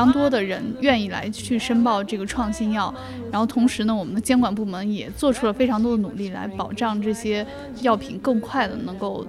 [0.00, 2.92] 常多的人愿意来去申报这个创新药，
[3.30, 7.46] 然后同时呢，我们的监管部门也做出了非常多的努力来保障这些
[7.82, 9.26] 药品更快的能够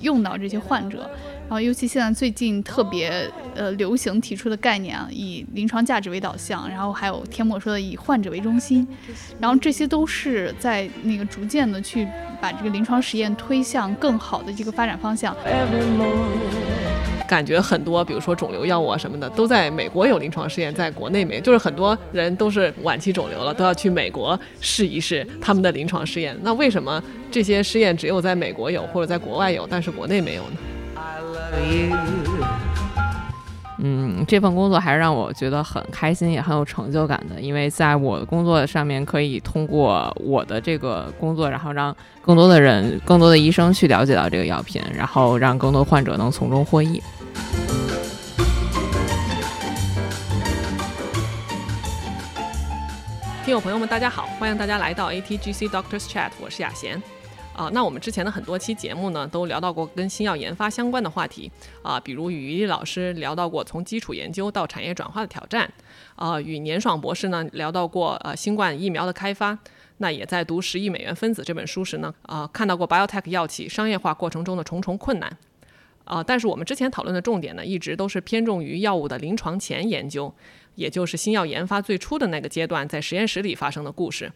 [0.00, 1.08] 用到这些患者。
[1.48, 8.86] 然后，尤其现在最近特别呃流行提出的概念啊，以临床价值为导向，然后还有天墨说的以患者为中心，
[9.40, 12.06] 然后这些都是在那个逐渐的去
[12.38, 15.34] 把这个临床实验推向更好的这个发展方向。
[17.28, 26.34] 感觉很多，比如说肿瘤药物啊什么的，都在美国有临床试验，在国内没，就是很多人都是晚期肿瘤了，都要去美国试一试他们的临床试验。
[26.42, 30.56] 那为什么这些试验只有在美国有或者在国外有，但是国内没有呢？
[33.80, 37.40] 嗯，这份工作还是让我觉得很开心，也很有成就感的。
[37.40, 47.00] 因为在我的工作上面，可以通过我的这个工作，然后让更多的人、更多的医生去了解到这个药品，然后让更多患者能从中获益。
[53.44, 57.02] 听友朋友们，大家好，欢迎大家来到 ATGC Doctors Chat，我是雅贤。
[57.56, 61.50] 啊，那我们之前的很多期节目呢，都聊到过跟新药研发相关的话题。
[61.82, 65.68] 啊，比如与于丽老师聊到过从基础研究到产业转化的挑战，
[66.14, 69.58] 啊，与年爽博士呢聊到过呃新冠疫苗的开发，
[69.96, 75.36] 那也在读《十亿美元分子》这本书时呢，啊，看到过 biotech 药企商业化过程中的重重困难，
[76.08, 80.34] 啊，但是我们之前讨论的重点呢，一直都是偏重于药物的临床前研究，
[80.74, 84.32] 也就是新药研发最初的那个阶段，在实验室里发生的故事。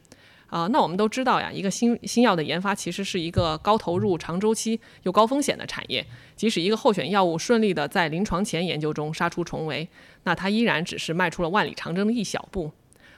[0.49, 6.07] 啊，那我们都知道呀，一个新新药的研发其实是一个高投入、长周期又高风险的产业。
[6.37, 9.89] 即使一个候选药物顺利的在临床前研究中杀出重围，
[10.25, 12.71] 那它依然只是迈出了万里长征的一小步，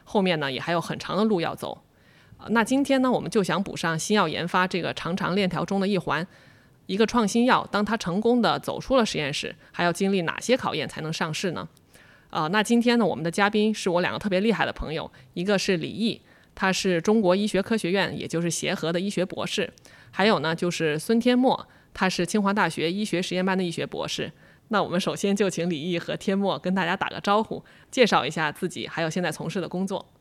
[0.04, 1.82] 后面呢也还有很长的路要走。
[2.50, 6.24] 那今天呢，我们就想补上新药研发这个长长链条中的一环，
[6.86, 11.68] 一个创新药，当它成功的走出了实验室，还要经历哪些考验才能上市呢？
[12.30, 16.20] 啊，那今天呢，我们的嘉宾是我两个特别厉害的朋友，一个是李毅。
[16.56, 19.72] 他是中国医学科学院，也就是协和的医学博士。
[20.12, 24.30] 还有呢，就是孙天墨，他是清华大学医学实验班的医学博士。
[24.68, 30.13] 那我们首先就请李毅和天墨跟大家打个招呼，介绍一下自己，还有现在从事的工作。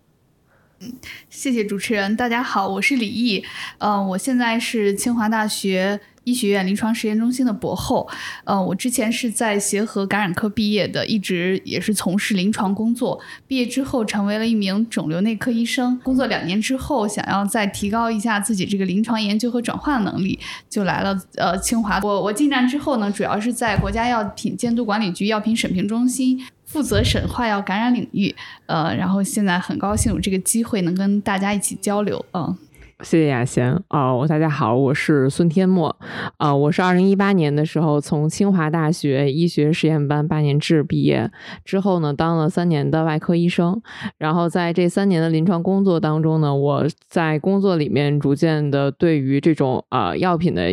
[1.29, 2.15] 谢谢主持人。
[2.15, 3.43] 大家好，我是李毅。
[3.77, 5.99] 嗯，我现在是清华大学。
[6.25, 8.07] 医学院临床实验中心的博后，
[8.45, 13.19] 呃，我之前是在协和感染科毕业的，一直也是从事临床工作。
[13.45, 20.39] 毕业之后成为了一名肿瘤内科医生，工作两年之后，想要再提高一下自己这个临床研究和转化能力，
[20.69, 21.99] 就来了呃清华。
[22.01, 26.41] 我我进站之后呢，主要是在国家药品监督管理局药品审评中心
[26.73, 28.33] 负责审化药感染领域，
[28.65, 32.57] 呃，然后现在很高兴有这个机会能跟大家一起交流，嗯。
[33.03, 34.25] 谢谢雅贤啊！
[34.27, 35.95] 大家好，我是孙天墨
[36.37, 36.55] 啊！
[36.55, 41.29] 我是二零一八年的时候从清华大学医学实验班八年制毕业
[41.63, 43.79] 之后呢，当了三年的外科医生。
[44.17, 50.71] 然后在这三年的临床工作当中呢，我在工作里面逐渐的对于这种啊药品的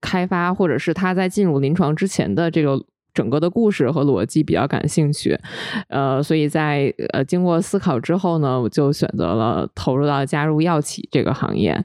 [0.00, 2.82] 开发，或者是它在进入临床之前的这个。
[3.14, 5.38] 整个的故事和逻辑比较感兴趣，
[5.88, 11.84] 呃，所以在呃经过思考之后呢，我就选择了投入到加入药企这个行业，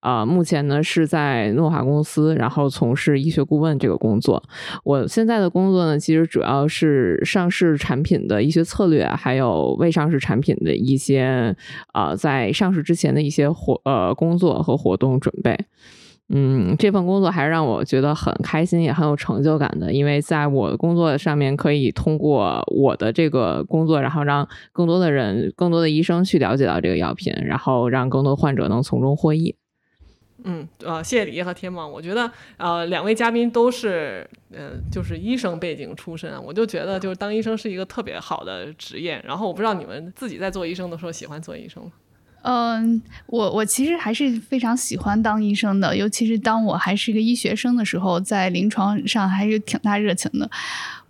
[0.00, 4.42] 啊，目前呢是在诺华公司，然后从事医学顾问这个工作。
[4.84, 11.56] 我现在的工作呢，其实主要是上市产品的医学策略，还有未上市产品的一些
[11.92, 15.58] 啊，在上市之前的一些活呃工作和活动准备。
[16.28, 19.92] 嗯，这份工作还是让我觉得很开心，也很有成就感的。
[19.92, 29.54] 因为在我的工作上面，可以通过我的这个工作，然后让更多的人、更多的医生去了解到这个药品，然后让更多患者能从中获益。
[30.42, 31.90] 嗯，呃，谢谢李烨和天梦。
[31.90, 39.20] 我觉得，呃，两位嘉宾都是，呃，就是医生背景出身，我就觉得，就是当医生是一个特别好的职业。
[39.24, 41.92] 然后，我不知道你们自己在做医生的时候喜欢做医生吗？
[42.48, 50.48] 嗯，我我其实还是非常喜欢当医生的，尤其是当我还是一个医学生的时候，在临床上还是挺大热情的。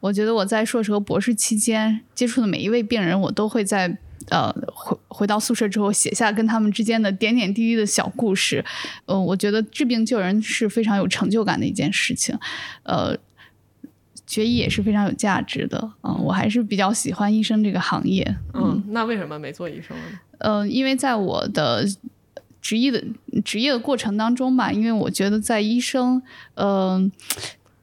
[0.00, 3.98] 我觉得我在硕士和博士期间接触的每一位病人，我都会在
[4.30, 8.64] 呃回回到宿舍之后写下跟他们之间的点点滴滴的小故事。
[9.04, 12.38] 嗯，我觉得治病救人是非常有成就感的一件事情。
[12.84, 13.14] 呃，
[14.26, 15.92] 学医也是非常有价值的。
[16.02, 18.36] 嗯，我还是比较喜欢医生这个行业。
[18.54, 20.18] 嗯，那为什么没做医生呢？
[20.38, 21.84] 呃，因为在我的
[22.60, 23.02] 职业的
[23.44, 26.20] 职业的过程当中吧，因为我觉得在医生，
[26.54, 27.10] 嗯，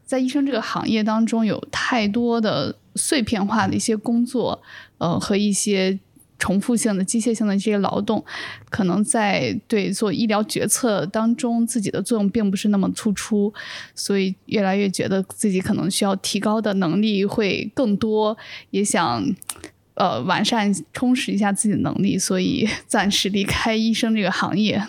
[0.05, 4.61] 在医生这个行业当中有太多的碎片化的一些工作，
[4.97, 5.97] 呃，和一些
[6.37, 8.23] 重复性的、机械性的这些劳动，
[8.69, 13.53] 可能在对做医疗决策当中自己的作用并不是那么突出，
[13.95, 18.37] 所以越来越觉得自己可能需要提高的能力会更多，
[18.71, 19.23] 也想
[19.95, 24.81] 呃完善、充实一下自己的能力，所以暂时离开医生这个行业。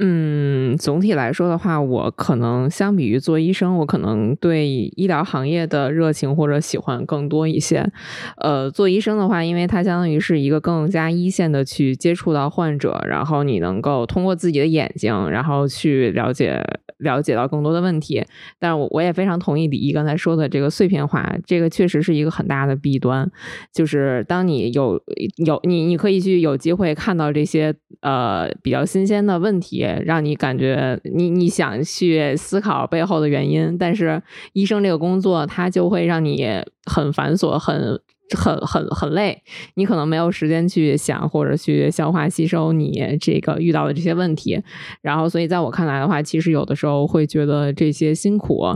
[0.00, 7.84] 嗯，总体来说的话，我可能相比于做医生，我可能对医疗行业的热情或者喜欢更多一些。
[8.36, 16.62] 呃，做医生的话，因为它相当于是一个更加一线的去接触到患者，然后你能够通过自己的眼睛，然后去了解
[16.98, 18.24] 了解到更多的问题。
[18.60, 23.28] 但我我也非常同意李毅刚才说的这个碎片化，这个确实是一个很大的弊端。
[23.74, 25.02] 就是当你有
[25.44, 29.86] 有你你可以去有机会看到这些呃比较新鲜的问题。
[30.04, 36.46] 让你感觉你你想去思考背后的原因，但是医生这个工作它就会让你
[36.86, 38.00] 很繁琐、很
[38.36, 39.42] 很很很累，
[39.74, 44.62] 你可能没有时间去想或者去消化吸收你这个遇到的这些问题。
[45.00, 48.66] 然后，所以在我看来的话，其实有的时候会觉得这些辛苦，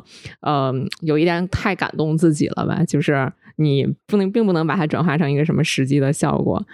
[0.40, 0.72] 呃，
[1.02, 2.82] 有一点太感动自己了吧？
[2.84, 6.64] 就是你不能并不能把它转化成一个什么实际的效果。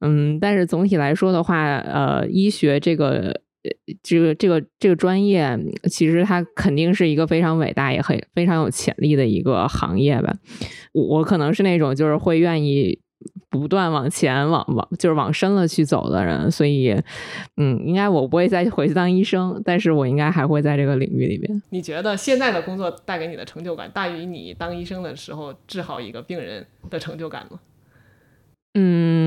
[0.00, 3.40] 嗯，但是总体来说的话，呃，医学这个。
[3.62, 3.70] 呃，
[4.02, 5.58] 这个这个这个专业，
[5.90, 10.34] 其实它肯定是一个非常伟大也很非常有潜力的一个行业吧。
[10.92, 12.98] 我我可能是那种就是会愿意
[13.50, 16.96] 不断往前往往就是往深了去走的人，所以
[17.58, 21.62] 嗯，应该我不会再回去当医生，但是我应该还会在这个领域里边。
[21.68, 27.60] 你觉得现在的工作带给你的成就感大于你当医生的时候治好一个病人的成就感吗？
[28.74, 29.19] 嗯，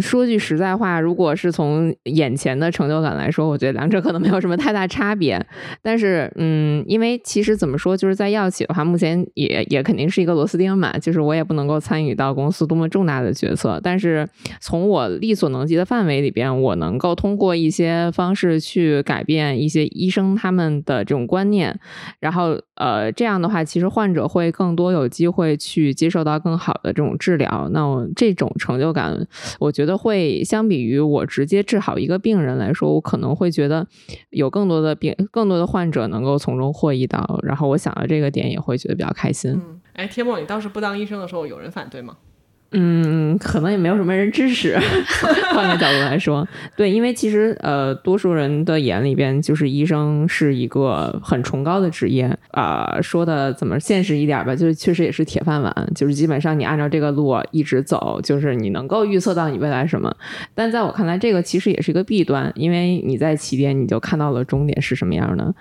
[0.00, 5.44] 说句实在话，如果是从眼前的成就感来说，我觉得两者可能没有什么太大差别。
[5.82, 13.80] 但是，嗯，因为其实怎么说，就是在药企的话，目前也也肯定是一个螺丝钉嘛，就是我也不能够参与到公司多么重大的决策。
[13.82, 14.28] 但是
[14.60, 21.78] 从我力所能及的范围里边，我能够通过一些方式去改变一些医生他们的这种观念，
[22.20, 27.68] 然后呃，这样的话，其实患者会更多有机会去接受到更好的这种治疗。
[27.72, 29.26] 那我这种成就感，
[29.58, 33.86] 我觉得会相比于我直接治好一个病人来说，我可能会觉得
[34.30, 39.52] 有更多的病、更多的患者能够从中获益到，然后我想到这个点也会觉得比较开心。
[39.52, 42.16] 嗯，哎，天梦，你当时不当医生的时候，有人反对吗？
[42.72, 44.78] 嗯，可能也没有什么人支持。
[45.54, 52.98] 换个角度来说，对，因为其实呃，多数人的眼里边，就是医生是一个很崇高的职业啊。
[53.00, 60.14] 说的怎么现实一点吧，就是确实也是铁饭碗，就是基本上你按照这个路一直走，就是你能够预测到你未来什么。
[60.54, 65.54] 但在我看来，这个其实也是一个弊端，因为你在起点你就看到了终点是什么样的。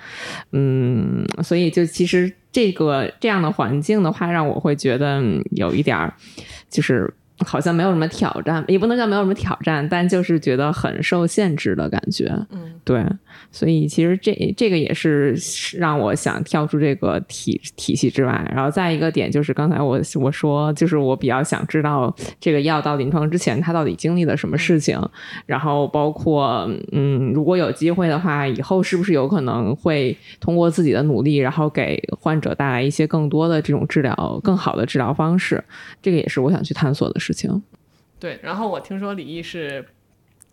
[0.51, 5.21] 嗯，所以就其实这个这样的环境的话，让我会觉得
[5.51, 6.12] 有一点儿。
[6.71, 7.13] 就是
[7.45, 12.25] 好像没有什么挑战，也不能叫没有什么挑战，但就是觉得很受限制的感觉。
[12.51, 13.06] 嗯，对。
[13.51, 15.36] 所以其实这这个也是
[15.78, 25.00] 让我想跳出这个体体系之外，然后再一个点就是刚才我我说就是我比较想知道这个药到临床之前它到底经历了什么事情，
[25.45, 35.63] 然后包括嗯如果有机会的话，以后是不是有可能会通过自己的努力，然后给患者带来一些更多的这种治疗更好的治疗方式，
[36.01, 37.62] 这个也是我想去探索的事情。
[38.19, 39.85] 对，然后我听说李毅是。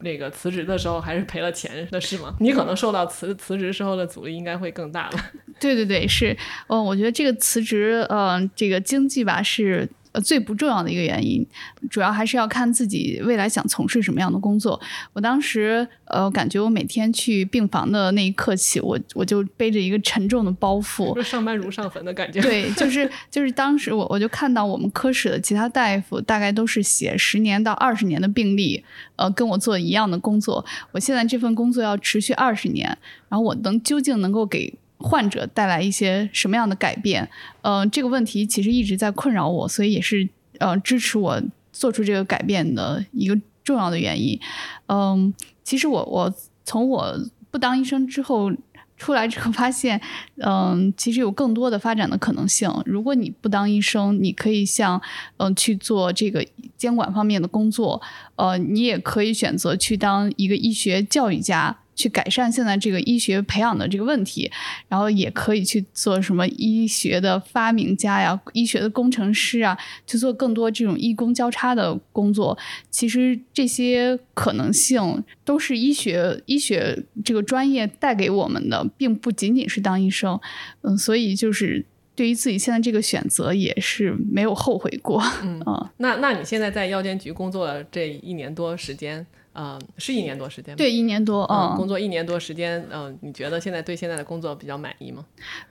[0.01, 2.35] 那个辞职的时候还是赔了钱的是吗？
[2.41, 5.19] 你可能受到辞辞职时候的阻力应该会更大了。
[5.59, 9.89] 对对对，是，嗯，我觉得这个辞职，嗯，这个经济吧是。
[10.15, 11.45] 呃，最不重要的一个原因，
[11.91, 14.81] 主要还是要看自己未来想从事什么样的工作。
[15.13, 22.41] 我当时，呃，感觉我每天去病房的那一刻起，我我就背着一个沉重的包袱，上班如上坟的感觉。
[22.41, 28.85] 对，就是就是当时我我就看到我们科室的其他大夫，大概都是写十年到二十年的病历，
[29.17, 30.65] 呃，跟我做一样的工作。
[30.93, 32.87] 我现在这份工作要持续二十年，
[33.29, 34.79] 然后我能究竟能够给。
[35.05, 37.29] 患者带来一些什么样的改变？
[37.61, 40.27] 嗯，这个问题其实一直在困扰我，所以也是
[40.59, 41.43] 呃支持我
[41.73, 44.41] 做出这个改变的一个重要的原因。
[44.87, 46.35] 嗯，其实我我
[46.65, 47.15] 从我
[47.51, 48.51] 不当医生之后
[48.97, 50.01] 出来之后发现，
[50.37, 52.71] 嗯，其实有更多的发展的可能性。
[52.87, 54.99] 如果你不当医生，你可以像
[55.37, 56.47] 嗯去做这个
[56.79, 58.01] 监管方面的工作，
[58.37, 61.77] 呃，你也可以选择去当一个医学教育家。
[61.95, 64.51] 去改善现在这个医学培养的这个问题，
[64.89, 72.57] 然后也可以去做什么医学的发明家呀、医学的工程师啊，去做更多这种医工交叉的工作。
[72.91, 80.41] 其实这些可能性都是医学医学这个专业带给我们的，并不仅仅是当医生。
[80.83, 81.85] 嗯，所以就是
[82.15, 85.23] 对于自己现在这个选择也是没有后悔过。
[85.43, 85.63] 嗯，
[85.99, 89.27] 那那你现在在药监局工作这一年多时间？
[89.55, 90.77] 呃，是一年多时间吗？
[90.77, 95.25] 对，一年多，嗯，工作一年多时间，嗯，你觉得现在对现在的工作比较满意吗？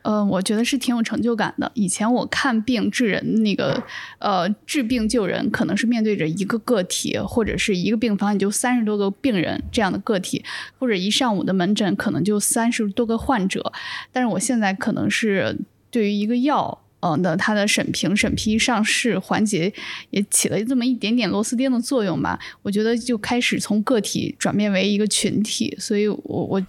[0.03, 1.69] 呃，我觉得是挺有成就感的。
[1.75, 3.83] 以前我看病治人，那个
[4.19, 10.43] 呃，治病救人，可能是面对着一个个体，或者是一个病房，也就三十多个病人这样的个体，
[10.79, 13.73] 或者一上午的门诊可能就三十多个患者。
[14.11, 15.57] 但是我现在可能是
[15.91, 16.82] 对于一个药。
[17.03, 19.71] 嗯，的它的审评、审批、上市环节
[20.11, 22.39] 也起了这么一点点螺丝钉的作用吧。
[22.61, 26.65] 我觉得就开始从个体转变为一个群体，所以我我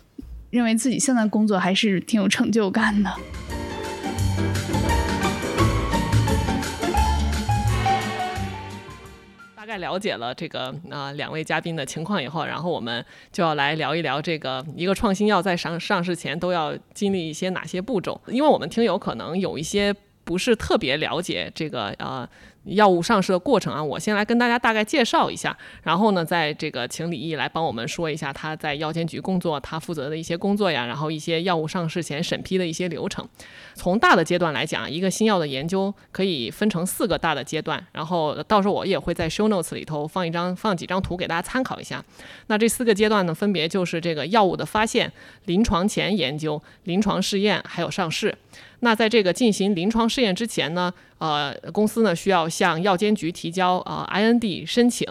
[0.50, 3.10] 认为自己现在工作还是挺有成就感的。
[9.56, 19.94] 大概了解了这个啊两位嘉宾的情况以后，然后我们就要来聊一聊这个一个创新药在上上市前都要经历一些哪些步骤，因为我们听友可能有一些。
[20.24, 22.28] 不是特别了解这个呃
[22.64, 33.28] 药物上市的过程啊，我先来跟大家大概介绍一下，然后呢，在这个请李毅来帮我们说一下他在药监局工作，他负责的一些工作呀，然后一些药物上市前审批的一些流程。
[33.74, 42.02] 从大的阶段来讲，一个新药的研究可以分成四个大的阶段，然后到时候我也会在 show notes 里头放一张放几张图给大家参考一下。
[42.46, 45.12] 那这四个阶段呢，分别就是这个药物的发现、
[45.44, 48.34] 临床前研究、临床试验还有上市。
[48.80, 55.08] 那在这个进行临床试验之前呢，呃，公司呢需要向药监局提交啊 IND 申请，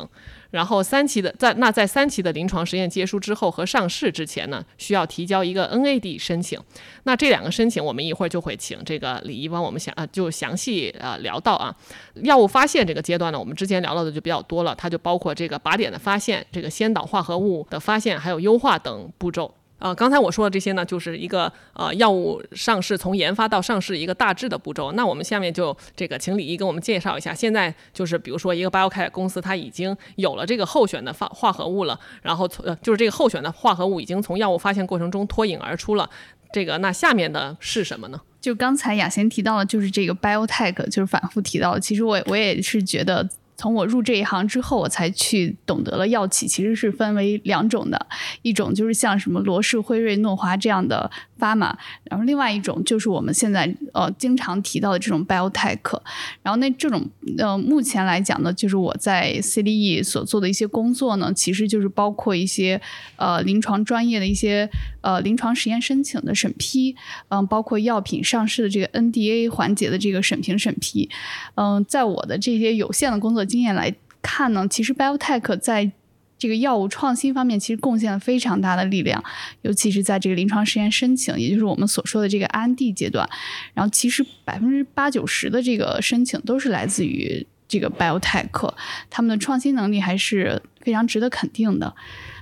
[0.51, 6.59] 然后三期的在那在三期的临床实验结束之后和上市之前呢，需要提交一个 NAD 申请。
[7.03, 11.75] 那这两个申请，我们一会儿就会请这个李毅帮我们详啊就详细呃聊到啊。
[12.15, 19.53] 药物发现这个阶段呢，我们之前聊到的就比较多了，它就包括这个靶点的发现、这个先导化合物的发现，还有优化等步骤。
[19.83, 24.93] 呃，刚才我说的这些呢，就是一个呃药物上市从研发到上市一个大致的步骤。
[24.93, 36.09] 那我们下面就这个请李毅跟我们介绍一下，现在就是比如说一个 BioCare 公司，它已经有了这个候选的化化合物了，然后从呃就是这个候选的化合物已经从药物发现过程中脱颖而出了。
[36.53, 38.21] 这个那下面的是什么呢？
[38.39, 41.77] 就刚才雅贤提到的，就是这个 BioTech，就是反复提到。
[41.77, 43.27] 其实我我也是觉得。
[43.55, 48.07] 从我入这一行之后，我才去懂得了药企其实是分为两种的，
[48.41, 51.09] 一种就是像什么罗氏、辉瑞、诺华这样的。
[51.37, 55.99] 发嘛，然后另外一种就是我们现在呃经常提到的这种 biotech，
[56.41, 57.05] 然后那这种
[57.37, 62.79] 呃目前来讲呢，就是我在 CDE 所做的一些工作呢，其实就是包括一些
[63.15, 64.69] 呃临床专业的一些
[65.01, 66.95] 呃临床实验申请的审批，
[67.29, 71.09] 嗯，包括药品上市的这个 NDA 环节的这个审评审批，
[71.55, 75.91] 嗯，在我的这些有限的工作经验来看呢，其实 biotech 在
[76.43, 79.23] 这个药物创新方面其实贡献了非常大的力量，
[79.61, 83.25] 尤其是在这个临床实验申请，也就是我们所说的这个 IND 阶段。
[83.73, 88.73] 然后，其实百分之八九十的这个申请都是来自于这个 biotech，
[89.09, 91.95] 他们的创新能力还是非常值得肯定的。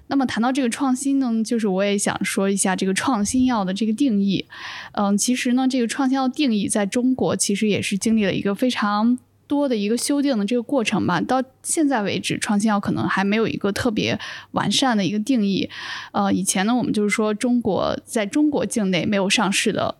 [0.07, 4.47] 那么，谈到这个创新呢，就是我也想说一下这个创新药的这个定义。
[4.93, 9.19] 嗯，其实呢，这个创新药定义在中国其实也是经历了一个非常。
[9.51, 14.17] 多的一个修订的这个过程吧，到现在为止，创新药可能还没有一个特别
[14.51, 15.69] 完善的一个定义。
[16.13, 19.95] 呃，以前呢，我们就是说中国在中国境内没有上市的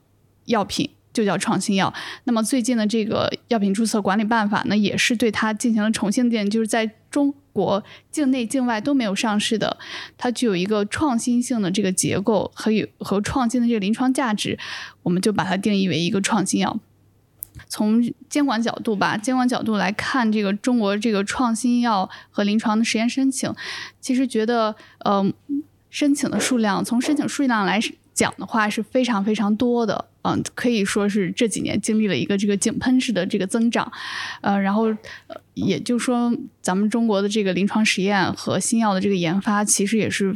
[0.46, 1.94] 药品就叫创新药。
[2.24, 9.78] 那么最近的这个药品注册管理办法呢，也是对它进行了重新定，就是在中国境内、境外都没有上市的，
[10.18, 14.58] 它具有一个创新性的这个结构和和创新的这个临床价值，
[15.04, 16.80] 我们就把它定义为一个创新药。
[17.72, 23.50] 从监管角度吧，监管角度来看，这个中国这个创新药和临床的实验申请，
[24.02, 24.76] 其实觉得，
[25.06, 25.26] 呃，
[25.90, 27.80] 申请的数量，从申请数量来
[28.14, 33.90] 讲的话，是非常非常多的，嗯，可以说是这几年经历了一个这个井喷式的这个增长，
[34.42, 34.94] 呃，然后，
[35.54, 36.30] 也就说，
[36.62, 40.36] 咱们中国的这个临床实验和新药的这个研发，其实也是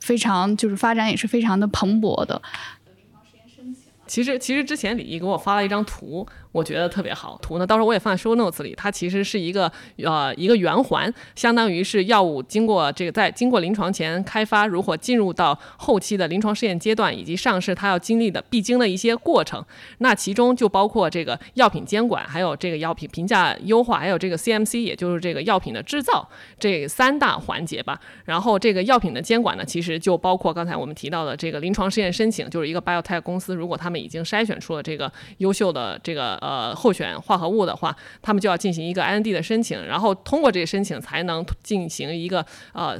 [0.00, 2.40] 非常，就是发展也是非常的蓬勃的。
[4.06, 6.24] 其实，其实之前李毅给我发了一张图。
[6.56, 8.74] 我觉得特别好，图呢，到时候我也放在 show notes 里。
[8.74, 19.62] 它其实是一个呃一个圆环，相当于是药物经过这个在经过临床前开发，如果进入到后期的临床试验阶段以及上市，它要经历的必经的一些过程。
[19.98, 26.26] 那其中就包括这个药品监管，还有这个药品评价优化，还有这个 CMC，也就是这个药品的制造
[26.58, 28.00] 这三大环节吧。
[28.24, 36.38] 然后这个药品的监管呢，其实就包括刚才我们提到的这个临床试验申请，就是一个 biotech 公司，如果他们已经筛选出了这个优秀的这个。
[36.46, 42.96] 呃，候选化合物的话，他们就要进行一个 IND 的申请，然后通过这个申请才能进行一个呃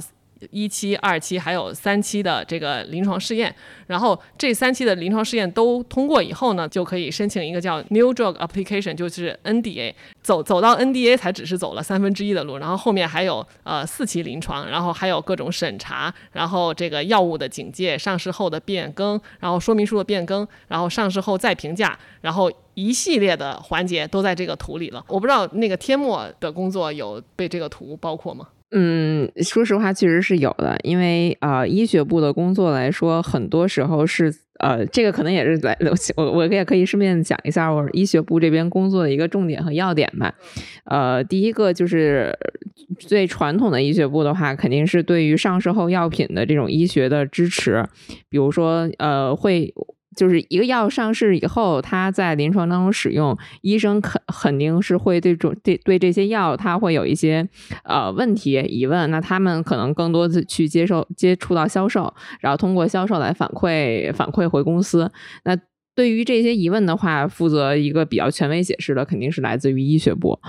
[0.51, 3.53] 一期、二期还有三期的这个临床试验，
[3.87, 9.93] 然后这三期的临床试验都通过以后呢，就可以申请一个叫 New Drug Application，就是 NDA。
[10.21, 25.01] 走走到 NDA 才只是走了三分之一的路，然后后面还有呃四期临床，然后还有各种审查，然后这个药物的警戒、上市后的变更，然后说明书的变更，然后上市后再评价，然后一系列的环节都在这个图里了。
[25.07, 28.47] 我不知道那个天墨的工作有被这个图包括吗？
[28.71, 35.77] 嗯，说实话，确实是有的，因为呃，医学部的工作来说，很多时候是呃，这个可能也是来
[36.17, 40.33] 我我也可以顺便讲一下我医学部这边工作的一个重点和要点吧。
[40.83, 42.37] 呃，第一个就是
[42.99, 47.85] 最传统的医学部的话，肯定是对于上市后药品的这种医学的支持，
[48.29, 49.73] 比如说呃会。
[50.17, 57.47] 就是一个药上市以后，它在临床当中使用，医生肯肯定是会对种对对这些药，它会有一些
[57.85, 65.09] 呃问题疑问，那他们可能更多的去接受接触到销售，然后通过销售来反馈反馈回公司，
[65.45, 65.57] 那。
[65.97, 70.39] 对于这些疑问的话，负责一个比较权威解释的肯定是来自于医学部。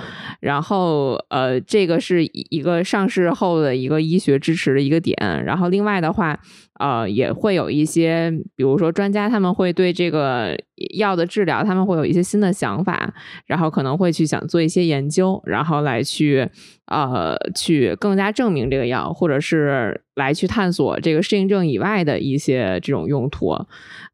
[0.40, 5.16] 然后，呃，这个是一个上市后的一个医学支持的一个点。
[5.46, 6.38] 然后，另外的话，
[6.78, 10.56] 呃，也会有一些，比如说专家他们会对这个
[10.97, 13.12] 药的治疗，他们会有一些新的想法，
[13.47, 16.49] 然后可能会去想做一些研究，然后来去
[16.87, 23.56] 呃去更加证明这个药，或者是来去探索这个适应症以外的一些这种用途。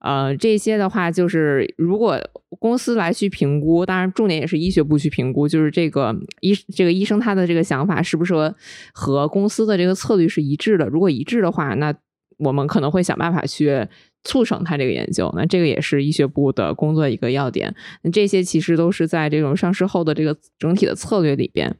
[0.01, 2.19] 呃，这些的话，就是如果
[2.59, 8.55] 公司来去评估，当然重点也是医学部去评估，就是这个医这个医生他的这个想法是不是
[8.93, 10.87] 和公司的这个策略是一致的？
[10.87, 11.95] 如果一致的话，那
[12.39, 13.87] 我们可能会想办法去
[14.25, 15.33] 促成他这个研究。
[15.37, 17.75] 那这个也是医学部的工作一个要点。
[18.03, 21.77] 那这些其实都是在这种上市后的这个整体的策略里边。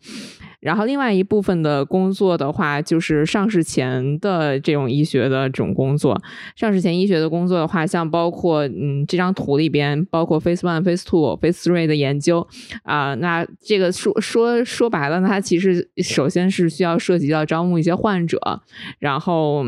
[0.61, 6.19] 然后另外一部分的工作的话，就是上市前的这种医学的这种工作。
[6.57, 12.49] 上市前医学的工作的话，像包括嗯这张图里边，包括 Phase One、Phase Two、Phase Three 的研究
[12.83, 18.63] 啊，那这个说说说白了，它其实首先是需要涉及到招募一些患者，
[18.99, 19.65] 然后。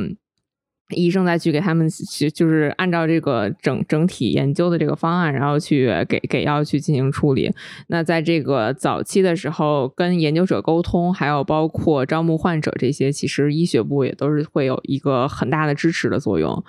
[0.90, 7.52] 医生再去给他们去，就是按照这个整整体研究的这个方案，然后去给给药去进行处理。
[7.88, 16.62] 那在这个早期的时候，跟研究者沟通，还有包括招募患者这些，其实医学部也都是会有一个很大的支持的作用。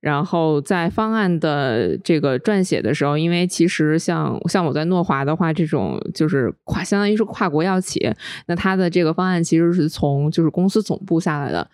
[0.00, 8.12] 然后在方案的这个撰写的时候，因为其实像像我在诺华的话，这种就是跨相当于是跨国药企，
[8.46, 11.70] 那它的这个方案其实是从就是公司总部下来的。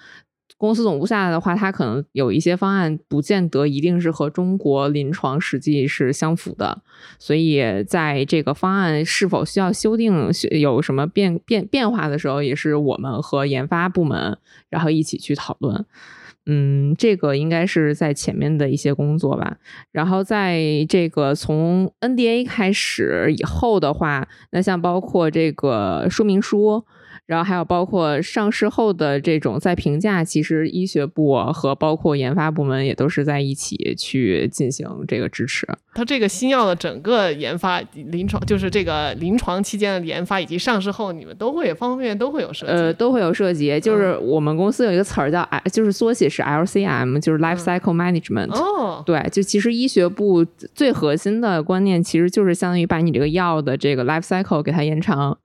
[0.59, 6.83] 公司总部下来的话，它可能有一些方案，不见得一定是和中国临床实际是相符的。
[7.19, 14.37] 所以，在这个方案是否需要修订、有什么变变变化的时候，也是我们和研发部门
[14.69, 15.87] 然后一起去讨论。
[16.47, 19.59] 嗯，这个应该是在前面的一些工作吧。
[19.93, 26.85] 然后，在这个从 NDA 开始以后的话，那像包括这个说明书。
[27.29, 35.69] 然后还有包括上市后的这种再评价，其实医学部和包括研发部门也都是在一起去进行这个支持。
[35.93, 42.73] 它这个新药的整个研发、临床，就是这个临床期间的研发以及上市后，你们都会方方面面都会有涉及。
[42.73, 43.79] 呃，都会有涉及。
[43.79, 48.53] 就是我们公司有一个词儿叫 I，就是缩写是 LCM，就是 Life Cycle Management。
[48.53, 50.43] 哦，对，就其实医学部
[50.75, 55.37] 最核心的观念，其实就是相当于把你这个药的这个 Life Cycle 给它延长。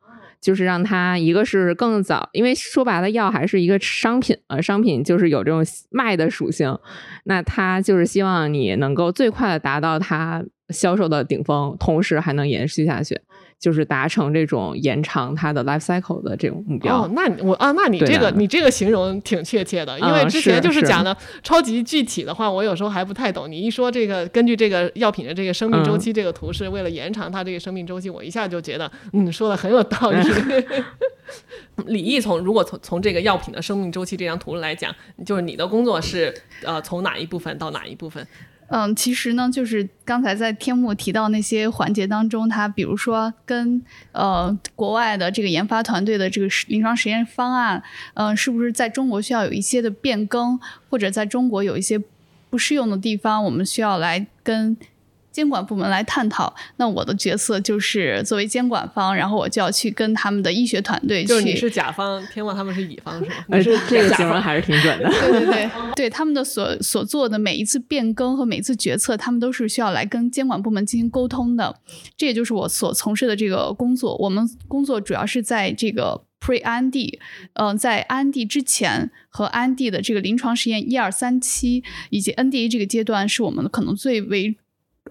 [0.43, 6.77] 就是让它一个是更早，因为说白了，药还是一个商品呃，商品就是有这种卖的属性，
[7.23, 13.19] 那它就是希望你能够最快的达到它销售的顶峰，同时还能延续下去。
[13.63, 17.04] 就是达成这种延长它的 life cycle 的这种目标。
[17.04, 23.49] 哦，那我啊，那你这个你这个形容挺确切的，因为之前就是讲的超级具体的话，我有时候还不太懂。
[23.49, 30.17] 你一说这个根据这个药品的这个生命周期这个图是为了延长它这个生命周期，我一下就觉得嗯说的很有道理。
[31.88, 34.93] 李毅从如果从从这个药品的生命周期这张图来讲，
[35.26, 38.28] 就是你的工作是呃从哪一部分到哪一部分？
[38.67, 47.82] 嗯，其实呢，就是刚才在天幕提到那些环节当中，它比如说跟呃国外的这个研发团队的这个临床实验方案，
[48.13, 52.02] 嗯，是不是在中国需要有一些的变更，或者在中国有一些
[52.49, 54.78] 不适用的地方，我们需要来跟。
[55.33, 61.25] 监管部门来探讨，那我的角色就是作为监管方，然后我就要去跟他们的医学团队。
[61.25, 63.35] 就是你是甲方，天望他们是乙方，是吗？
[63.49, 65.09] 而是这个形容还是挺准的。
[65.09, 71.75] 对对对，对 他们的所所做的每一次变更和每一次决策，他们都是需要来跟监管部门进行沟通的。
[72.15, 74.15] 这也就是我所从事的这个工作。
[74.17, 76.23] 我们工作主要是在这个。
[76.43, 77.19] pre IND，
[77.53, 84.53] 嗯，在 IND 之前和 IND 的这个临床实验一二三期以及 NDA 这个阶段，是我们可能最为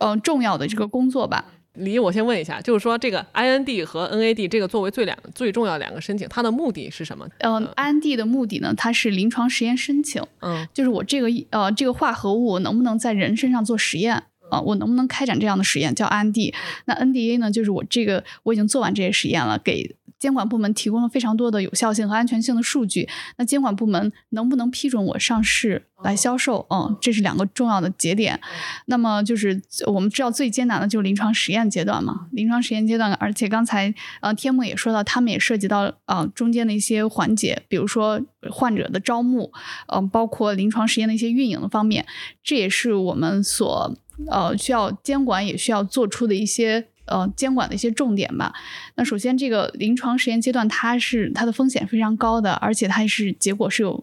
[0.01, 1.45] 呃重要的这个工作吧。
[1.75, 7.27] 李，我先问一下，就是说这个 IND 和 NAD 这个作为最两最重要两个申请，它的目的是什么？
[7.39, 16.53] 嗯，IND 的目的呢，它是临床实验申请，嗯，就是我这个呃这个化合物能不能在人身上做实验啊、我能不能开展这样的实验叫 IND。
[16.85, 23.09] 那 NDA 呢，就是我这个我已经做完这些实验了，给监管部门提供了非常多的有效性和安全性的数据。
[23.39, 26.65] 那监管部门能不能批准我上市来销售？
[26.71, 28.41] 嗯，这是两个重要的节点。
[28.87, 39.51] 那么就是我们知道最艰难的就是临床实验阶段嘛，临床实验阶段，而且刚才呃天幕也说到，他们也涉及到呃中间的一些环节，比如说患者的招募，
[39.89, 42.07] 嗯、包括临床实验的一些运营的方面，
[42.45, 43.93] 这也是我们所
[44.31, 46.87] 呃需要监管也需要做出的一些。
[47.07, 48.53] 呃，监管的一些重点吧。
[48.95, 54.03] 那首先，这个临床实验阶段，它是它的风险非常高的，而且它是结果是有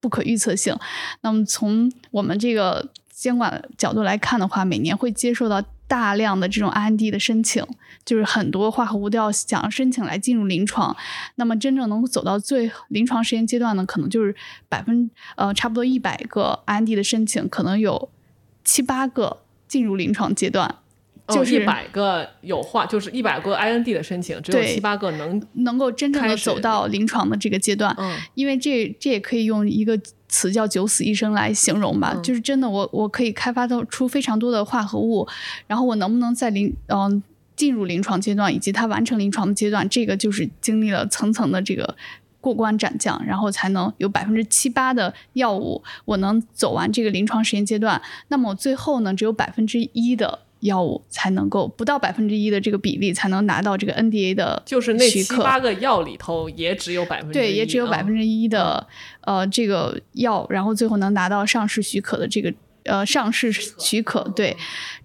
[0.00, 0.76] 不可预测性。
[1.22, 7.64] 那么从我们这个监管角度来看的话，每年会接受到大量的这种 IND 的申请，
[8.04, 10.96] 就是很多化合物都要想要申请来进入临床。
[11.34, 14.34] 那么真正能走到最临床实验阶段呢，可能就是
[14.68, 18.08] 百分呃差不多一百个 IND 的申请，可能有
[18.64, 20.76] 七八个进入临床阶段。
[21.30, 35.26] 就是一百个有化，就是一百个 IND 的申请，只有七八个能，能够真正的走到临床的这个阶段，嗯因为这这也可以用一个词叫“九死一生”来形容吧，嗯就是真的我我可以开发到出非常多的化合物，
[35.66, 37.22] 然后我能不能在临嗯、
[37.56, 41.96] 进入临床阶段，以及它完成临床的阶段，这个就是经历了层层的这个。
[42.42, 48.00] 过关斩将，然后才能有百分之七八的药物我能走完这个临床实验阶段。
[48.28, 58.86] 那么我最后呢，只有百分之一的药物才能够不到百分之一的这个比例才能拿到这个 NDA 的就是那七八个药里头也只有百分之对，也只有百分之之一的、
[59.22, 62.52] 呃这个药，然后最后能拿到上市许可的这个
[62.84, 64.20] 呃上市许可。
[64.36, 64.56] 对，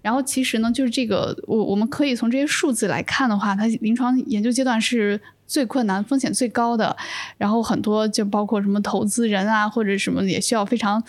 [0.02, 5.20] 然后其实呢，就是这个我我们可以从这些数字来看的话，它临床研究阶段是。
[5.48, 6.96] 最困难、风险最高的，
[7.38, 11.00] 然后很多就包括什么投资人啊，或者什么也需要非常，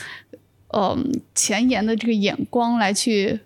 [0.67, 3.39] 嗯、前沿的这个眼光来去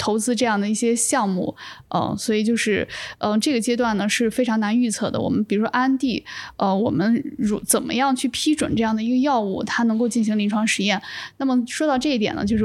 [0.00, 1.54] 投资这样的一些项目，
[1.88, 5.20] 呃，所以就是，呃，这个阶段呢是非常难预测的。
[5.20, 6.24] 我们比如说安地，
[6.56, 11.00] 呃，我们如怎么样去批准这样的一个药物，它能够进行临床实验？
[11.36, 12.64] 那么说到这一点呢，就是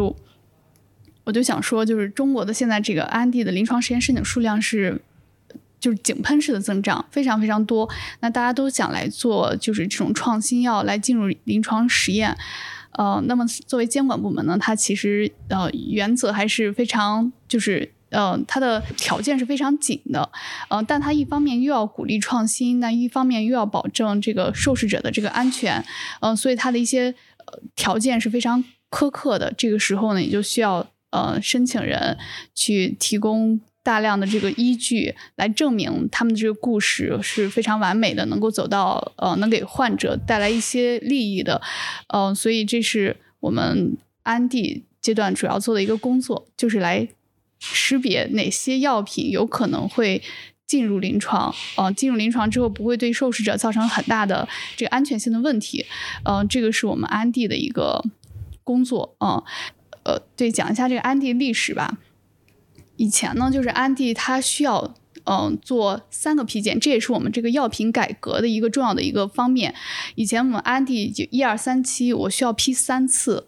[1.26, 5.02] 我就想说，就是中国的现在这个安地的临床实验申请数量是。
[5.78, 7.88] 就是井喷式的增长，非常非常多。
[8.22, 12.36] 那大家都想来做，就是这种创新药来进入临床实验。
[12.98, 20.30] 呃，那么作为监管部门呢，它其实呃原则还是非常就是呃它的条件是非常紧的，
[20.70, 25.84] 呃，但它一方面又要鼓励创新，那一方面又要保证这个受试者的这个安全，
[26.22, 27.14] 呃，所以它的一些
[27.46, 29.54] 呃条件是非常苛刻的。
[29.58, 32.18] 这个时候呢，也就需要呃申请人
[32.54, 33.60] 去提供。
[33.86, 41.62] 大量的这个依据来证明他们的这个故事是非常完美的，能够走到呃能给患者带来一些利益的，
[42.08, 47.08] 呃，所以这是我们安地阶段主要做的一个工作，就是来
[47.60, 50.20] 识别哪些药品有可能会
[50.66, 55.86] 进入临床，呃，进入临床之后不会对受试者造成很大的这个安全性的问题，
[56.24, 58.04] 呃，这个是我们安地的一个
[58.64, 59.44] 工作，嗯、
[60.06, 62.00] 呃，对，讲一下这个安地历史吧。
[62.98, 64.94] 以前呢，就是安迪他需要
[65.26, 69.74] 嗯做三个批件，这也是我们这个药品改革的一个重要的一个方面。
[70.16, 73.48] 以前我们安迪就一二三期，我需要批三次。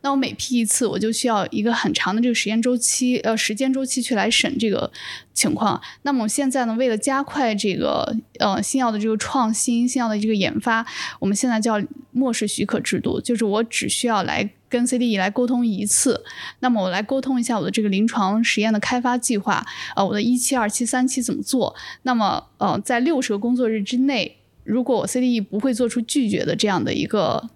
[0.00, 4.90] 那我每批一次，我就需要一个很长的这个实验周期，呃，时间周期去来审这个
[5.34, 5.80] 情况。
[6.02, 10.86] 那么我现在呢，为了加快这个呃新药的这个创新、新药的这个研发，
[11.18, 11.80] 我们现在叫
[12.12, 16.24] 末世许可制度，就是我只需要来跟 CDE 来沟通一次，
[16.60, 19.64] 那么我来沟通一下我的这个临床实验的开发计划，
[19.96, 21.74] 呃，我的一期、二期、三期怎么做？
[22.02, 27.48] 那么呃，在六十个工作日之内，如果我 CDE 不会做出拒绝的这样的一个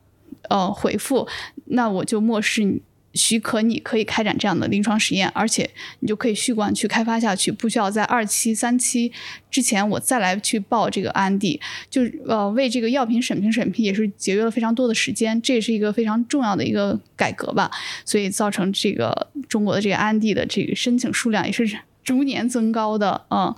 [0.53, 1.27] 呃回复，
[1.67, 2.83] 那我就漠视你。
[3.15, 5.69] 许可你可以开展这样的临床实验，而且
[6.01, 9.13] 你就可以续管去开发下去，不需要在二期、三期
[9.51, 11.61] 之前我再来去报这个安地，
[11.91, 17.71] 就呃为这个药品审评审批也是节约了非常多的时间，这也是一个非常重要的一个改革吧，
[18.07, 21.71] 所以造成这个中国的这个安地的这个申请数量也是
[22.03, 23.55] 逐年增高的，嗯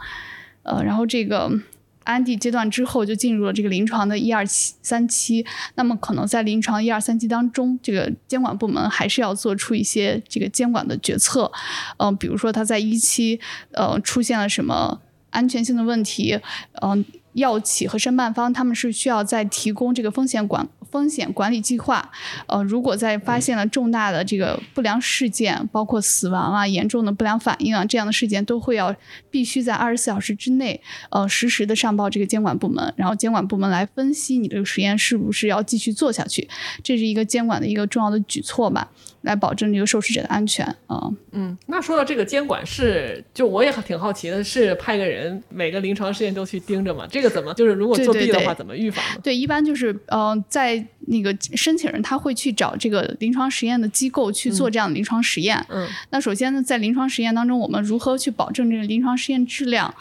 [0.64, 1.60] 呃，然后这个。
[2.04, 5.44] 安地阶段之后，就进入了这个临床的一二期、三期。
[5.74, 11.50] 那么，可能在临床一二三期当中，这个监管部门还是要做出一些这个监管的决策。
[11.96, 13.40] 嗯、比如说他在一期
[13.72, 16.38] 呃出现了什么安全性的问题，
[16.82, 22.12] 嗯、药企和申办方他们是需要在提供这个风险管风险管理计划。
[22.46, 28.94] 呃，如果在发现了重大的这个不良事件，包括死亡啊、严重的不良反应啊这样的事件，都会要
[29.28, 30.80] 必须在二十四小时之内，
[31.10, 36.48] 呃，实时的上报这个监管部门，然后监管部门来分析你这个实验是不是要继续做下去。
[36.84, 38.92] 这是一个监管的一个重要的举措吧。
[39.24, 41.10] 来保证这个受试者的安全啊。
[41.32, 47.06] 嗯，那说到这个监管是，就我也挺好奇的，是派个人每个临床试验都去盯着吗？
[47.10, 49.20] 这个怎么就是如果作弊的话，怎么预防呢？
[49.22, 55.64] 对，一般就是呃，在那个申请人他会去找这个临床实验的机构去做这样的临床实验。
[55.68, 59.92] 嗯，那首先呢，在临床实验当中，我们如何去保证这个临床实验质量？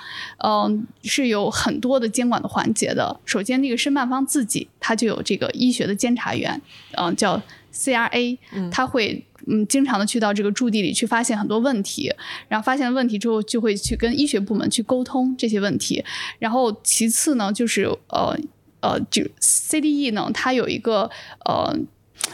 [0.43, 3.19] 嗯，是有很多的监管的环节的。
[3.25, 7.41] 首先，那个申办方自己他就有这个医学的监察员，嗯，叫。
[7.73, 8.38] CRA，
[8.71, 12.13] 他会嗯经常的去到这个驻地里去发现很多问题，
[12.47, 16.03] 然后发现了问题之后就会去跟医学部门去沟通这些问题，
[16.39, 18.38] 然后其次呢就是呃
[18.81, 21.09] 呃就 CDE 呢它有一个
[21.45, 21.75] 呃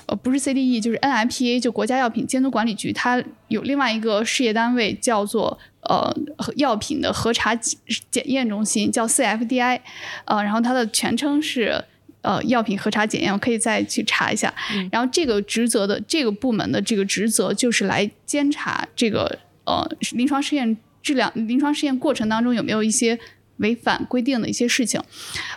[0.08, 6.13] 呃不是 CDE 就是 NMPA 就国家药品监督管理局，它有另外一个事业单位叫做呃
[6.58, 9.80] 药品的核查检验中心叫 CFDI，
[10.25, 11.86] 呃然后它的全称是。
[12.21, 14.53] 呃，药品核查检验，我可以再去查一下。
[14.91, 23.17] 然后这个职责的这个部门的这个职责就是来监察这个呃临床试验质量、临床试验过程当中有没有一些
[23.58, 25.01] 违反规定的一些事情。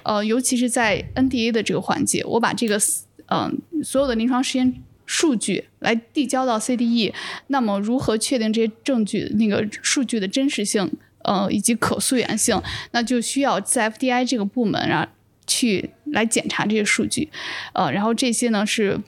[0.04, 2.80] 呃，尤其是在 NDA 的这个环节，我把这个
[3.26, 4.72] 嗯所有的临床实验
[5.04, 7.12] 数据来递交到 CDE，
[7.48, 10.88] 那么如何确定这些证据那个数据的真实性，
[11.24, 15.08] 呃以及可溯源性，那就需要在 FDI 这个部门啊。
[15.52, 17.28] 去来检查这些数据，
[17.74, 18.98] 呃，然后这些呢是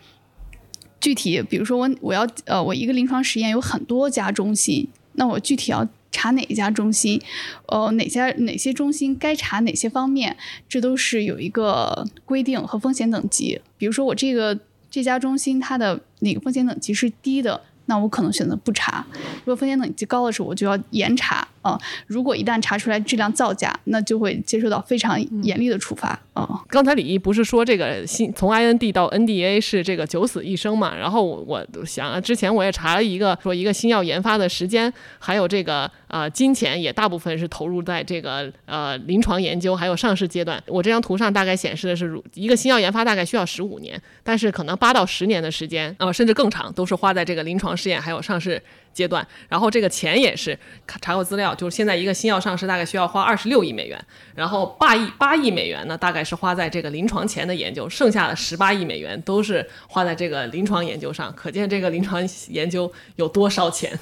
[1.01, 7.21] 具体，比如说我我要呃我一个临床实验有很多家中心，那我具体要查哪一家中心，
[7.67, 10.37] 呃哪家哪些中心该查哪些方面，
[10.69, 13.61] 这都是有一个规定和风险等级。
[13.79, 14.59] 比如说我这个
[14.91, 17.63] 这家中心它的哪个风险等级是低的。
[17.87, 19.05] 那我可能选择不查，
[19.41, 21.77] 如果风险等级高的时候，我就要严查啊。
[22.07, 26.63] 如果一旦查出来质量造假，那就会接受到非常严厉的处罚啊。
[26.69, 30.95] 刚才李毅不是说这个新从 IND 到 NDA 是这个九死一生嘛？
[30.97, 40.63] 然后我想之前我也查了一个，说一个新药研发的时间，还有这个呃金钱也大部分是投入在这个呃临床研究还有上市阶段。
[40.67, 47.75] 我这张图上大概显示的是，一个新药研发大概需要十五年，但是可能八到十年的时间，呃甚至更长，都是花在这个临床。
[47.77, 48.63] 试验还有上市
[48.95, 50.59] 阶段，然后这个钱也是
[51.03, 54.03] 查过资料，就是现在一个新药上市大概需要花二十六亿美元，
[54.35, 63.99] 然后八亿八亿美元呢，大概是花在这个临床前的研究，剩下的十八亿美元都是花在这个临床研究上，可见这个临床研究有多烧钱。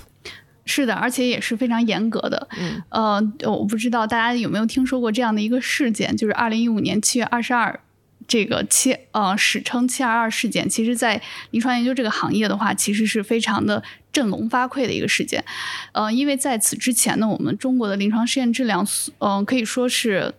[0.64, 2.46] 是的，而且也是非常严格的。
[2.57, 7.81] 嗯，呃，我不知道大家有没有听说过这样的一个事件，就是二零一五年七月二十二。
[8.28, 15.44] 这个七呃史称七二二事件，其实，在临床研究这个行业的话，其实是非常的振聋发聩的一个事件。
[15.92, 18.87] 呃，因为在此之前呢，我们中国的临床试验质量，
[19.18, 20.35] 嗯，可以说是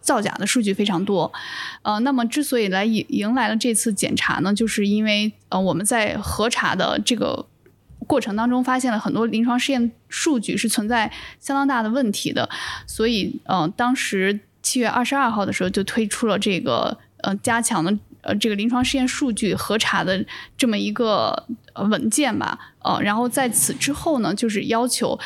[0.00, 1.32] 造假的数据非常多。
[1.82, 7.46] 呃，那么之所以来迎迎来了这次检查呢，就是因为呃我们在核查的这个
[8.06, 12.48] 过程当中，发现了很多临床试验数据是存在相当大的问题的，
[12.86, 16.98] 所以呃当时七月二十二号的时候就推出了这个。
[17.20, 20.22] 呃，加强的呃这个临床试验数据核查的
[20.58, 21.46] 这么一个
[21.90, 25.18] 文件吧，呃，然后在此之后呢，就是要求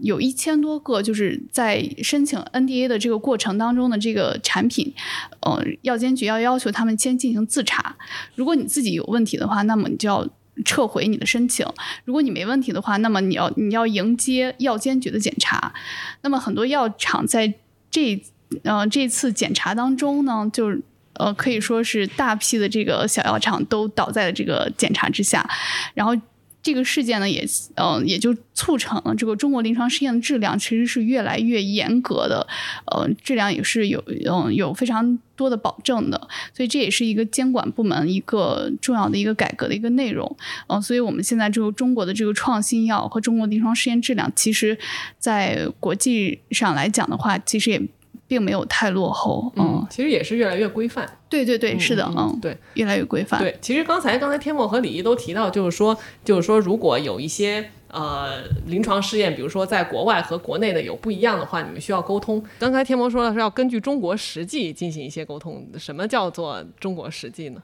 [0.00, 4.94] 有一千多个，就是在申请 NDA 的这个过程当中的这个产品，
[5.40, 7.96] 呃，药监局要要求他们先进行自查，
[8.36, 10.24] 如果你自己有问题的话，那么你就要
[10.64, 11.66] 撤回你的申请；
[12.04, 15.74] 如果你没问题的话，那么你要你要迎接药监局的检查。
[16.22, 17.52] 那么很多药厂在
[17.90, 18.22] 这
[18.62, 20.80] 呃这次检查当中呢，就是。
[21.18, 25.48] 呃，可以说是大批的这个小药厂都倒在了这个检查之下，
[25.94, 26.14] 然后
[26.60, 32.46] 这个事件呢，也嗯，也就促成了这个中国临床试验的质量其实是越来越严格的，
[32.86, 44.76] 呃，质量也是有嗯有非常多的保证的，所以这也是一个监管部门一个重要的一个改革的一个内容，嗯，所以我们现在这个中国的这个创新药和中国临床试验质量，其实
[45.18, 47.80] 在国际上来讲的话，其实也。
[48.28, 51.18] 并没有太落后，嗯，其实也是越来越规范。
[51.28, 53.40] 对对对，是的，嗯，对，越来越规范。
[53.40, 62.42] 对，其实刚才刚才天墨和李毅都提到，就是说，就是说，如果有一些呃临床试验，比如说在国外和国内的有不一样的话，你们需要沟通。
[62.58, 67.62] 刚才天墨说了是要根据中国实际进行一些沟通，什么叫做中国实际呢？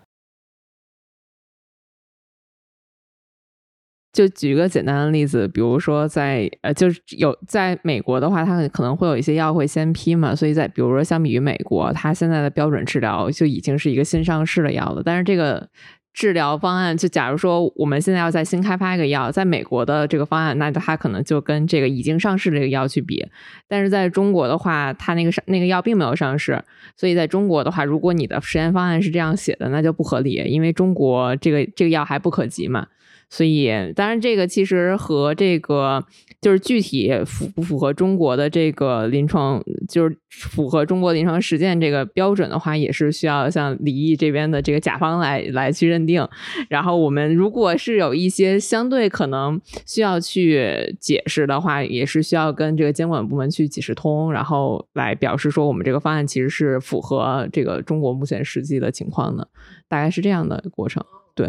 [4.15, 15.03] 就举一个简单的例子，比如说在呃，就是有在美国的话，它可能会有一些药会先批嘛，所以在比如说相比于美国，它现在的标准治疗就已经是一个新上市的药了。
[15.05, 15.69] 但是这个
[16.13, 23.27] 治疗方案，就假如说我们现在要再新开发一个药，在美国的这个方案，那它可能就跟这个已经上市这个药去比。
[23.67, 26.63] 但是在中国的话，它那个上那个药并没有上市，
[26.97, 32.87] 所以在中国的话，如果你的实验方案是这样写的，那就不合理，因为中国这个这个药还不可及嘛。
[33.31, 36.05] 所以，当然，这个其实和这个
[36.41, 46.27] 就是具体符不符合中国的这个临床，就是符合中国临床实践这个标准的话，也是需要像李毅这边的这个甲方来来去认定。
[46.69, 59.49] 然后，我们如果是有一些相对可能需要去解释的话，也是需要跟这个监管部门去解释通，然后来表示说我们这个方案其实是符合这个中国目前实际的情况的，
[59.89, 61.05] 大概是这样的过程。
[61.35, 61.49] 对。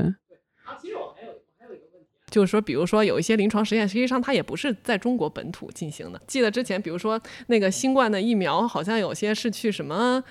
[2.36, 6.22] 就是说，比如说有一些临床实验，实际上它也不是在中国本土进行的。
[6.28, 7.18] 记得之前，比如说
[7.48, 10.22] 那个新冠的疫苗，好像有些是去什么，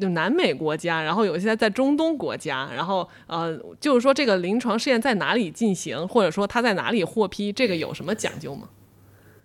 [0.00, 8.70] 就南美国家，然后有些在中东国家，然后呃，就是说这个临床试验在哪里进行，或者说它在哪里获批，这个有什么讲究吗？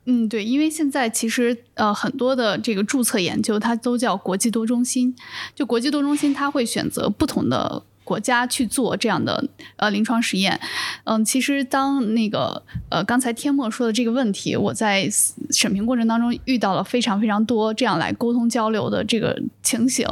[0.06, 5.16] 嗯，对，因为现在其实呃很多的这个注册研究，它都叫国际多中心，
[5.54, 7.84] 就国际多中心，它会选择不同的。
[8.10, 10.60] 国家去做这样的呃临床实验，
[11.04, 15.08] 嗯，其实当那个呃刚才天墨说的这个问题，我在
[15.52, 20.08] 审评过程当中遇到了非常非常多这样来沟通交流的这个情形。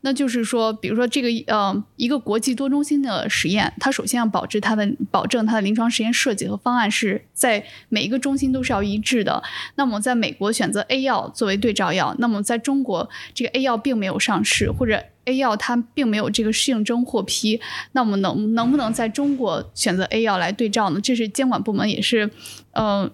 [0.00, 9.42] 那就是说，比如说这个呃一个国际多中心的实验，它首先要保质它的保证它的临床实验设计和方案是在每一个中心都是要一致的。
[9.74, 15.02] 那么在美国选择 A 药作为对照药，那么在中国这个 A 药并没有上市或者。
[15.24, 17.60] A 药它并没有这个适应症获批，
[17.92, 21.00] 那我们能能不能在中国选择 A 药来对照呢？
[21.00, 22.28] 这是监管部门也是，
[22.72, 23.08] 呃，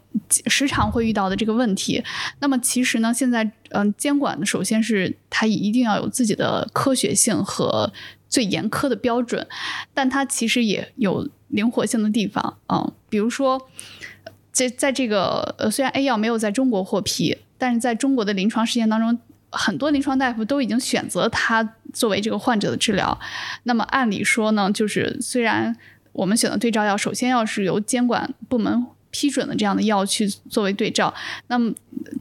[0.47, 2.03] 时常会遇到的这个问题。
[2.41, 7.93] 那么其实呢，现在嗯，监管，首先是它一定要有自己的科学性和
[8.29, 9.47] 最严苛的标准，
[9.93, 12.91] 但它其实也有灵活性的地方啊。
[13.11, 13.61] 比如说，
[14.51, 19.19] 在在这个呃，虽然 A 药没有在中国获批，但是在中国的临床实验当中。
[19.51, 23.19] 很多临床大夫都已经选择它作为这个患者的治疗。
[23.65, 25.77] 那么按理说呢，就是虽然
[26.13, 31.13] 我们选择对照药，首先要是由监管部门批准的这样的药去作为对照。
[31.47, 31.73] 那么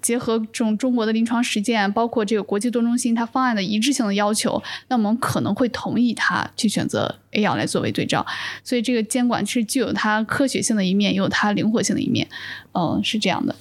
[0.02, 8.26] 结合这种中国的临床实践，包括这个国际多中心它方案的一致性的要求，那我们可能会同意它去选择 A 药来作为对照。
[8.64, 12.28] 所以这个监管是具有它科学性的一面，也有它灵活性的一面。
[12.74, 13.54] 嗯，是这样的。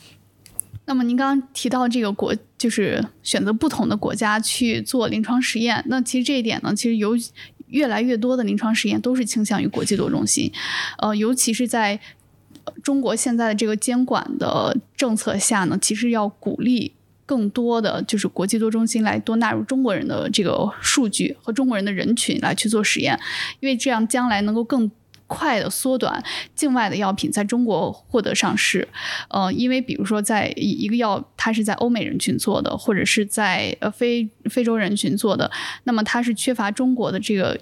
[0.87, 5.85] 那么您刚刚提到这个国，就是选择不同的国家去做临床实验。
[5.88, 7.16] 那其实这一点呢，其实有
[7.68, 10.51] 越来越多的临床实验都是倾向于国际多中心，
[10.99, 12.01] 呃，尤其是在
[12.83, 16.92] 中国现在的这个监管的政策下呢，其实要鼓励
[17.27, 23.18] 更多的就是国际多中心来多纳入中国人的这个数据和中国人的人群来去做实验，
[23.59, 24.90] 因为这样将来能够更。
[25.26, 26.22] 快的缩短
[26.54, 28.86] 境外的药品在中国获得上市，
[29.28, 35.50] 呃，因为比如说在一个药，它是在欧美人群做的，或者是在呃非非洲人群做的，
[35.84, 37.58] 那么它是缺乏中国的这个。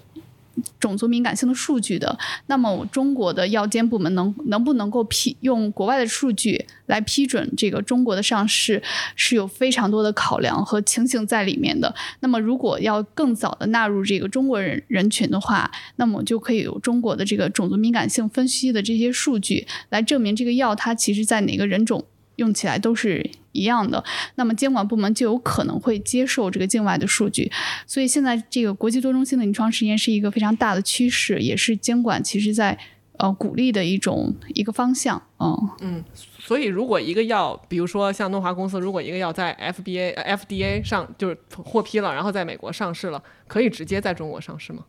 [0.79, 8.81] 种族敏感性的数据的，那么中国的药监部门能能不能够批用国外的数据来批准这个中国的上市，
[9.15, 11.93] 是有非常多的考量和情形在里面的。
[12.19, 22.05] 那么如果要更早的纳入这个中国人人群的话，那么就可以有中国的这个种族敏感性分析的这些数据来证明这个药它其实在哪个人种。
[22.37, 24.03] 用起来都是一样的，
[24.35, 27.49] 那么监管部门就有可能会接受这个境外的数据，
[27.87, 32.77] 所以现在这个国际多中心的临床实验是一个非常大的趋势，也是监管其实在
[33.17, 35.21] 呃鼓励的一种一个方向。
[35.39, 36.03] 嗯嗯，
[36.39, 44.83] 所以如果一个药，比如说像诺华公司，如果一个药在 FBA、FDA 上就是获批了，然后在美国上市了，可以直接在中国上市吗？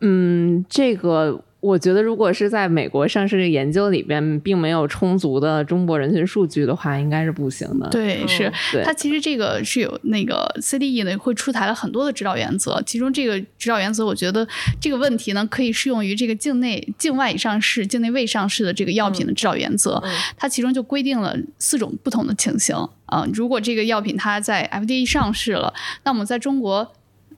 [0.00, 1.44] 嗯，这个。
[1.64, 7.88] 我觉得，如果是在美国上市的研究里边，并没有充足的中国人群数据的话，应该是不行的。
[7.88, 8.52] 对，是
[8.84, 14.46] 它其实这个是有那个 CDE 呢，会出台了很多的指导原则，其中这个指导原则，我觉得
[14.78, 20.02] 这个问题呢，可以适用于这个境内、境外已上市、境内未上市的这个药品的指导原则。
[20.36, 25.72] 它其中就规定了四种不同的情形啊，如果这个药品它在 FDA 上市了，
[26.04, 26.92] 那我们在中国。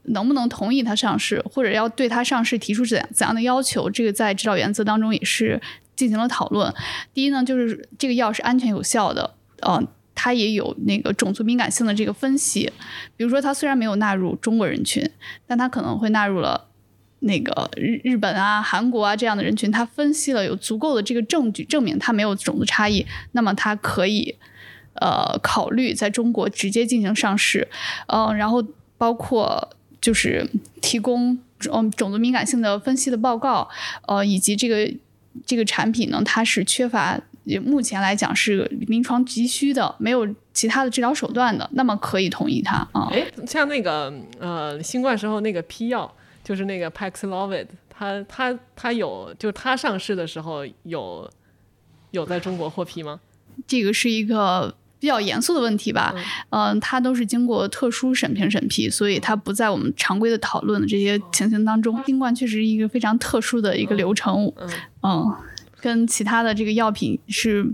[0.08, 3.90] 能不能同意它上市，或者要对它上市提出怎怎样的要求？
[3.90, 5.60] 这个在指导原则当中也是
[5.94, 6.72] 进行了讨论。
[7.14, 9.82] 第一呢，就是这个药是安全有效的，呃，
[10.14, 12.72] 它也有那个种族敏感性的这个分析。
[13.16, 15.08] 比如说，它虽然没有纳入中国人群，
[15.46, 16.68] 但它可能会纳入了
[17.20, 24.36] 那个日日本啊、韩国啊这样的人群，他分析了有足够的这个证据证明它没有种族差异，那么它可以
[25.00, 27.68] 呃考虑在中国直接进行上市，
[28.08, 28.62] 嗯、然后
[28.98, 30.48] 包括就是
[30.80, 31.38] 提供
[31.72, 33.68] 嗯种族敏感性的分析的报告，
[34.06, 34.92] 呃，以及这个
[35.44, 43.08] 这个产品呢，它是缺乏也目前来讲是临床急需的，没有其他的治疗手段的，那么可以同意它啊。
[43.12, 51.30] 哎，像那个呃，新冠时候那个批药，就是那个 Paxlovid，它它它有，就它上市的时候有
[52.10, 53.20] 有在中国获批吗？
[53.66, 56.14] 这个是一个比较严肃的问题吧，
[56.50, 62.02] 嗯、它都是经过特殊审评审批，所以它不在我们常规的讨论的这些情形当中。
[62.06, 64.70] 新冠确实是一个非常特殊的一个流程，嗯
[65.02, 65.36] 嗯，
[65.80, 67.66] 跟其他的这个药品是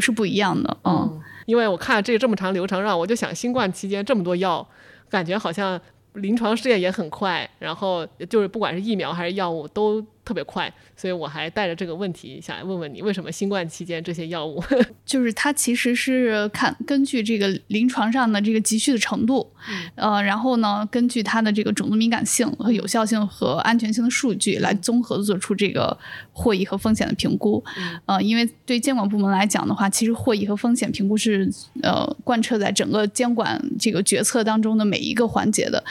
[0.00, 1.20] 是不一样的，嗯。
[1.44, 4.64] 因为我看这个这么长流程，让我就想新冠期间这么多药，
[5.10, 5.78] 感觉好像
[6.14, 14.62] 临床试验也很快，然后就是不管是疫苗还是药物都特别快，所以我还带着这个问题想来问问你，为什么新冠期间这些药物？
[15.04, 19.50] 就是它其实是看根据这个临床上的这个急需的程度，
[19.96, 25.96] 呃，然后呢，根据它的这个种族敏感性和有效性和安全性的数据来综合地做出这个
[26.32, 27.62] 获益和风险的评估。
[28.06, 31.50] 呃，因为对监管部门来讲的话，其实获益和风险评估是
[31.82, 35.82] 呃贯彻在整个监管这个决策当中的每一个环节的。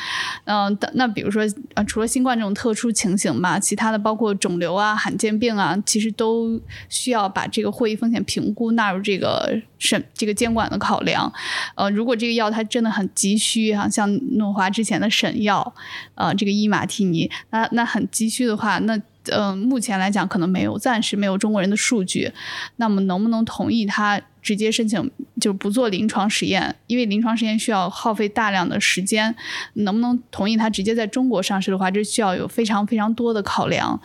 [0.45, 1.43] 嗯、呃，那比如说
[1.75, 6.59] 啊，除了新冠这种特殊情形吧，其他的包括肿瘤啊、罕见病啊，其实都
[6.89, 11.31] 需要把这个获益风险评估纳入这个审这个监管的考量。
[11.75, 15.73] 呃，如果这个药它真的很急需哈、像诺华之前的审药，
[16.15, 18.99] 呃，这个伊马替尼，那那很急需的话，那
[19.29, 22.31] 呃，目前来讲可能没有，暂时没有中国人的数据。
[22.77, 26.75] 那么能不能同意他直接申请，就不做临床实验？
[26.87, 29.35] 因为临床实验需要耗费大量的时间，
[29.73, 33.99] 能不能同意他直接在中国上市的话，这需要有非常非常多的考量。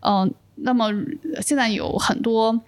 [0.00, 0.90] 嗯、那么
[1.40, 2.60] 现在有很多。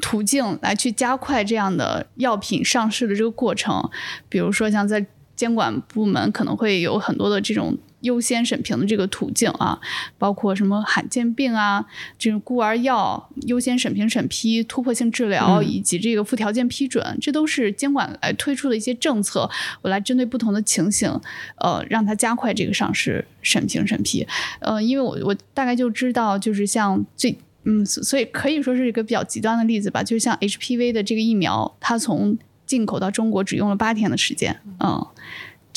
[0.00, 3.90] 途径来去加快这样的药品上市的这个过程，
[4.28, 5.04] 比如说像在
[5.34, 9.78] 监管部门可能会有很多的这种优先审评的这个途径啊，
[10.16, 11.84] 包括什么罕见病啊，
[12.18, 19.50] 这种孤儿药优先审评审批、突破性治疗、嗯以及这个附条件批准，这都是监管来推出的一些政策，
[19.82, 21.10] 我来针对不同的情形，
[21.56, 24.26] 呃，让它加快这个上市审评审批。
[24.60, 35.06] 呃，因为我我大概就知道，就是像最嗯，所所以可以说是一个比较极端的例子吧，就是像 HPV 的这个疫苗，它从进口到中国只用了八天的时间，嗯。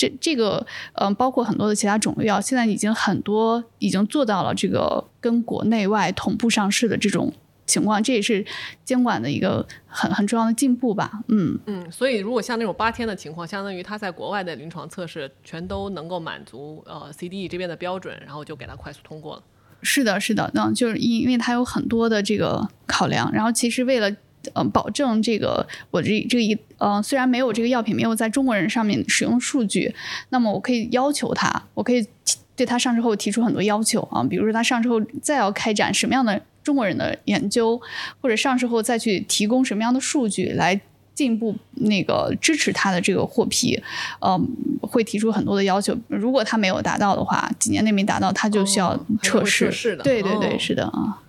[0.01, 7.31] 这这个，嗯、包括很多的其他种类药，现在已经很多已经做到了这个跟国内外同步上市的这种
[7.67, 8.43] 情况，这也是
[8.83, 11.21] 监管的一个很很重要的进步吧。
[11.27, 19.43] 嗯，嗯，所以如果像那种八天的情况，相当于他在国外的临床测试全都能够满足呃 CDE 这边的标准，然后就给他快速通过了。
[19.83, 24.11] 是的，是的，那就是因因为它有很多的这个考量，然后其实为了。
[24.53, 29.93] 呃，保证这个我这这一呃，虽然没有这个药品没有在中国人上面使用数据，
[30.29, 37.79] 那么我可以要求他，我可以提对他上市后提出很多要求啊，比如说他上市后再要开展什么样的中国人的研究，
[38.19, 40.79] 或者上市后再去提供什么样的数据来
[41.15, 43.81] 进一步那个支持他的这个获批，
[44.19, 44.39] 呃，
[44.81, 45.97] 会提出很多的要求。
[46.07, 49.65] 如果他没有达到的话，几年内没达到，他就需要撤市是会测试。
[49.65, 51.21] 测试的对对对，哦是的啊。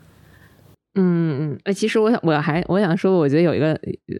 [0.94, 3.72] 嗯嗯，呃，其实我想我还我想说，我觉得有一个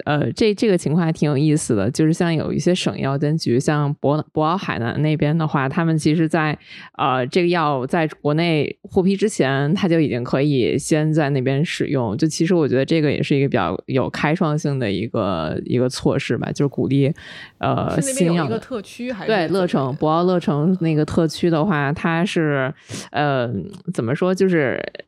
[0.07, 6.59] 呃，这这个情况还挺有意思的，就是像有一些省药监局，像博博鳌海南那边的话，他们其实在
[6.97, 12.17] 呃这个药在国内获批之前，它就已经可以先在那边使用。
[12.17, 17.13] 就其实我觉得这个也是一个比较有开创性的一个一个措施吧，就是鼓励
[17.59, 22.73] 呃是那边新药个特区还是对，乐城博鳌乐城那个特区的话，它是
[23.11, 23.51] 呃
[23.93, 25.05] 怎么说，就是呃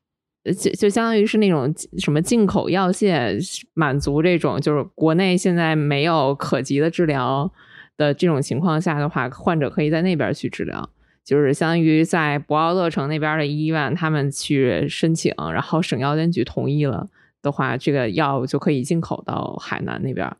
[0.52, 3.38] 就就相当于是那种什么进口药械，
[3.74, 7.50] 满足这种就是国内现在没有可及的治疗
[7.96, 10.90] 的这种情况下的话，患者可以在那边去治疗。
[11.24, 17.08] 就是相当于在博鳌乐城那边的医院，他们去申请，然后省药监局同意了
[17.40, 20.30] 的话，这个药就可以进口到海南那边。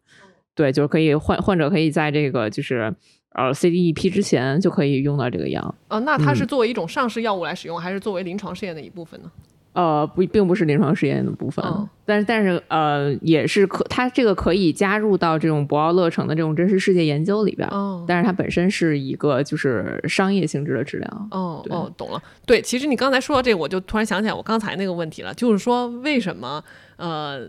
[0.55, 2.95] 对，就是可以患患者可以在这个就是
[3.31, 5.75] 呃，CDEP 之前就可以用到这个药。
[5.89, 9.33] 呃，那它是嗯作为一种上市药物来使用，还是作为临床试验的一部分呢？
[9.75, 21.29] 呃，不，并不是临床实验的部分，嗯但是但是呃，也是可，它这个可以加入到这种博鳌乐城的这种真实世界研究里边，哦但是它本身是一个就是商业性质的治疗。
[21.31, 22.23] 哦哦，懂了。
[22.47, 26.63] 对，其实你刚才说到这个，我就突然想起来我刚才那个问题了，就是说为什么
[26.97, 27.49] 呃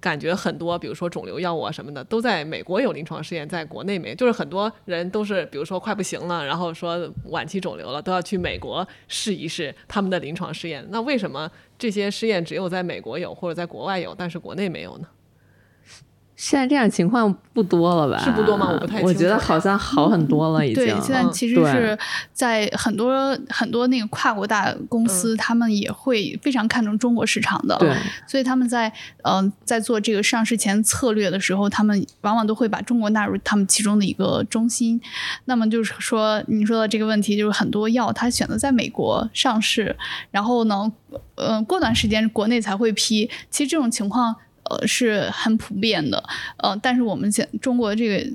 [0.00, 4.14] 感觉很多，比如说肿瘤药物啊什么的，都在美国有临床试验，在国内没。
[4.14, 10.86] 就是很多人都是，比如说快不行了，然后说晚期肿瘤了，都要去美国试一试他们的临床试验。
[10.90, 15.08] 那为什么这些试验只有在美国有或者在国外有，但是国内没有呢？
[16.38, 18.22] 现在这样情况不多了吧？
[18.24, 18.70] 是不多吗？
[18.70, 19.02] 我不太。
[19.02, 20.84] 我觉得好像好很多了，已经。
[20.84, 21.98] 对，现在其实是
[22.32, 27.76] 在很多很多那个跨国大公司，他们也会非常看重中国市场的。
[27.78, 27.92] 对。
[28.28, 28.92] 所以他们在
[29.24, 35.00] 嗯在做这个上市前策略的时候，他们往往都会把中国纳入他们其中的一个中心。
[35.46, 39.96] 那么就是说，你说的这个问题，就是很多药它选择在美国上市，
[40.30, 40.92] 然后呢，
[41.34, 43.28] 嗯，过段时间国内才会批。
[43.50, 44.36] 其实这种情况。
[44.68, 46.22] 呃，是很普遍的，
[46.58, 48.30] 呃，但是我们现中国这个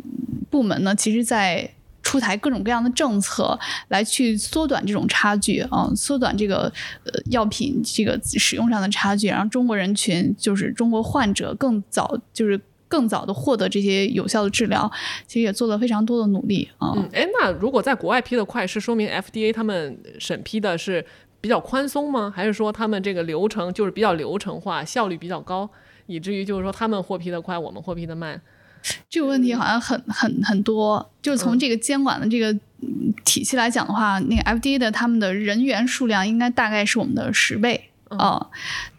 [0.49, 1.69] 部门呢，其实在
[2.01, 3.57] 出台各种各样的政策
[3.87, 6.71] 来去缩短这种差距啊，缩短这个
[7.05, 14.91] 呃药品这个使用上的差距，让中国人群就是中国患者更早就是更早的获得这些有效的治疗，
[15.25, 16.93] 其实也做了非常多的努力啊。
[16.95, 21.03] 嗯，哎，那如果在国外批的快，是说明 FDA 他们审批的是
[21.39, 22.31] 比较宽松吗？
[22.35, 25.69] 还是说他们这个流程就是比较流程化，效率比较高？
[26.05, 28.39] 以至于就是说，他们获批的快，我们获批的慢，
[29.09, 31.09] 这个问题好像很很很多。
[31.21, 32.53] 就是从这个监管的这个
[33.23, 38.49] 体系来讲的话，那个 FDA 的他们的人员数量应该大概是我们的十倍啊。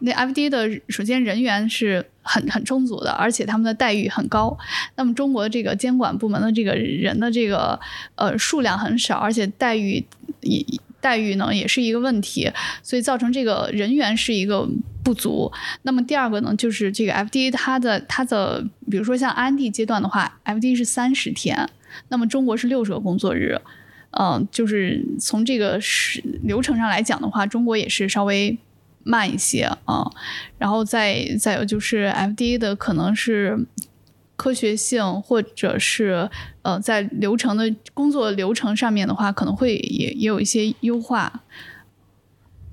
[0.00, 4.56] 那 FDA 的首先人员是很很充足的，而且他们的待遇很高。
[4.96, 7.78] 那么中国这个监管部门的这个人的这个
[8.14, 10.04] 呃数量很少，而且待遇
[10.40, 10.64] 也。
[11.04, 12.50] 待遇呢也是一个问题，
[12.82, 14.66] 所以造成这个人员是一个
[15.02, 15.52] 不足。
[15.82, 21.68] 那么第二个呢，就是这个 FDA 它的它的，比如说像 IND 阶段的话，FDA 是三十天，
[22.08, 23.60] 那么中国是六十个工作日。
[24.12, 28.56] 嗯，就是从这个是流程上来讲的话，中国也是稍微
[29.02, 30.10] 慢一些啊。
[30.56, 33.66] 然后再再有就是 FDA 的可能是。
[34.36, 36.28] 科学性，或者是
[36.62, 41.44] 呃，在流程的工作流程上面的话，可能会也也有一些优化，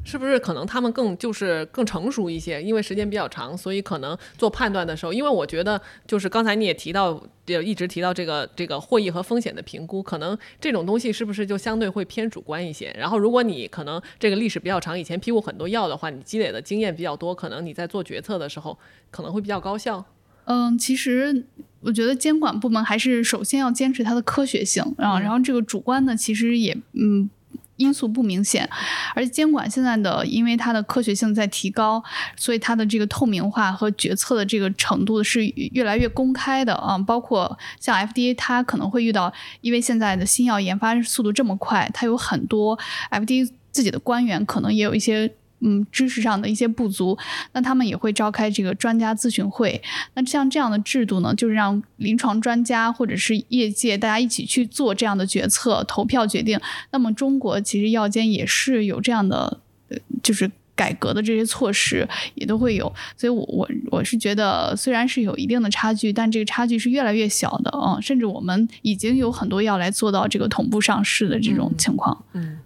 [0.04, 0.40] 是不是？
[0.40, 12.92] 可能他们更就是更成熟一些，因为时间比较长，所以可能做判断的时候，因为我觉得就是刚才你也提到，就一直提到这个这个获益和风险的评估，可能这种东西是不是就相对会偏主观一些？
[12.98, 18.76] 然后，如果你可能这个历史比较长，以前批过很多药的话，你积累的经验比较多，可能你在做决策的时候
[19.12, 20.04] 可能会比较高效。
[20.52, 21.46] 嗯，其实
[21.80, 27.30] 我觉得监管部门还是首先要坚持它的科学性啊，然后这个主观呢，其实也嗯
[27.78, 28.70] 因素不明显，
[29.16, 32.04] 而且监管现在的因为它的科学性在提高，
[32.36, 39.32] 所以它的这个透明化和决策的这个程度是越来越公开的啊，包括像 FDA，它可能会遇到，
[39.62, 42.78] 因为现在的新药研发速度这么快，它有很多
[43.10, 45.34] FDA 自己的官员可能也有一些。
[45.62, 47.18] 嗯，知识上的一些不足，
[47.54, 49.82] 那他们也会召开这个专家咨询会。
[50.16, 56.60] 那像这样的制度呢，就是让临床专家或者是业界大家一起去做这样的决策、投票决定。
[56.92, 59.60] 那么中国其实药监也是有这样的，
[59.90, 62.92] 呃，就是改革的这些措施也都会有。
[63.16, 68.02] 所以，我我我是觉得，虽然是有一定的差距，但这个差距是越来越小的啊。
[68.02, 72.26] 甚至我们已经有很多药来做到这个同步上市的这种情况。
[72.34, 72.58] 嗯。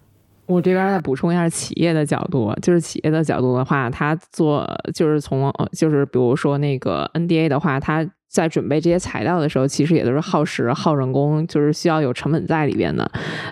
[0.48, 8.08] 我这边再补充一下企业的角度，就是企业的角度的话，他做就是从就是比如说那个 NDA 的话，他。
[8.36, 13.10] 在准备这些材料的时候，其实也都是耗时、耗人工，就是需要有成本在里边的。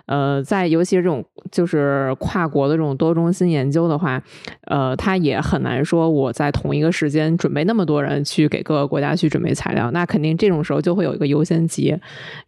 [0.08, 4.22] 呃，在尤其是这种就是跨国的这种多中心研究的话，
[4.66, 11.98] 呃，它也很难说我在同一个时间准备那么多人去给各个国家去准备材料，那肯定这种时候就会有一个优先级。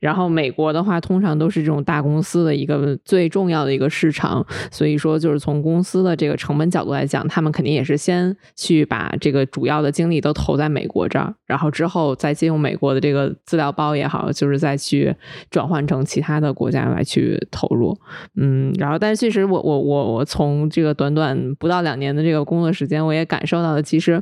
[0.01, 12.13] 然后美国的话，通常都是这种大公司的一个最重要的一个市场，所以说就是从公司的这个成本角度来讲，他们肯定也是先去把这个主要的精力都投在美国这儿，然后之后。
[12.26, 15.15] 再借用美国的这个资料包也好，就是再去
[15.51, 17.95] 转换成其他的国家来去投入，
[18.36, 24.19] 嗯，然后，但是其实我我我我从这个短短不到两年的这个工作时间，我也感受到了，其实，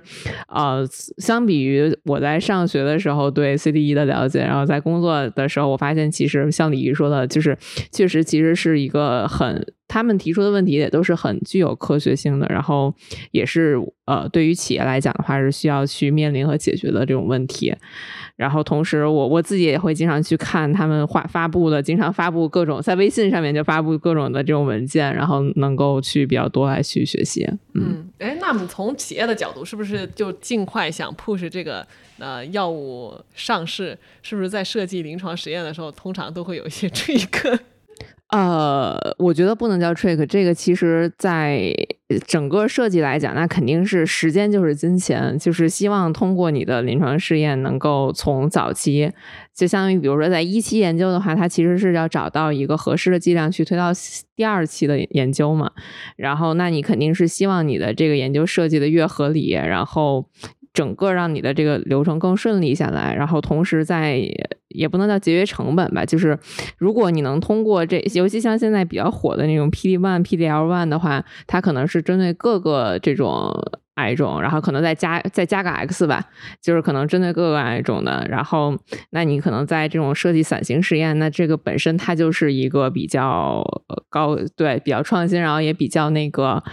[0.50, 0.86] 呃，
[1.20, 7.58] 相比于我在上学的时候对 CDE 的了解，然后在工作的时候，我发现其实像李毅说的，就是
[7.90, 9.66] 确实其实是一个很。
[9.94, 12.92] 他们提出的问题也都是很具有科学性的，然后
[13.30, 17.72] 也是呃，对于企业来讲的话是需要去面临和解决的这种问题。
[18.36, 27.48] 然后同时，我我自己也会经常去看他们发发布的，经常发布各种在微信上面就发布各种的这种文件，然后能够去比较多来去学习。
[27.76, 31.86] 嗯，哎，那么从企业的角度，是不是就尽快想 push 这个
[32.18, 33.96] 呃药物上市？
[34.24, 37.60] 是不是在设计临床实验的时候，通常都会有一些这个
[38.34, 41.72] 呃，我觉得不能叫 trick，这个其实，在
[42.26, 49.12] 整个设计来讲，那肯定是时间就是金钱，就是希望通过你的临床试验能够从早期，
[49.56, 53.92] 就相当于比如说在一期研究的话，它其实是要找到一个合适的剂量去推到
[54.36, 55.70] 第二期的研究嘛。
[56.16, 60.28] 然后，那你肯定是希望你的这个研究设计的越合理，然后。
[60.74, 64.20] 整个让你的这个流程更顺利下来，然后同时在
[64.70, 66.38] 也不能叫节约成本吧，就是
[66.78, 73.54] 如果你能通过这，尤其像现在比较火的那种 PD one、PDL one 的话，它可能是针对各个这种。
[73.96, 76.26] 癌种，然后可能再加再加个 X 吧，
[76.60, 78.26] 就是可能针对各个癌种的。
[78.28, 78.76] 然后，
[79.12, 83.64] 那你可能在这种设计伞形实验，那这个本身它就是一个比较
[84.10, 86.64] 高对比较创新，然后也比较那个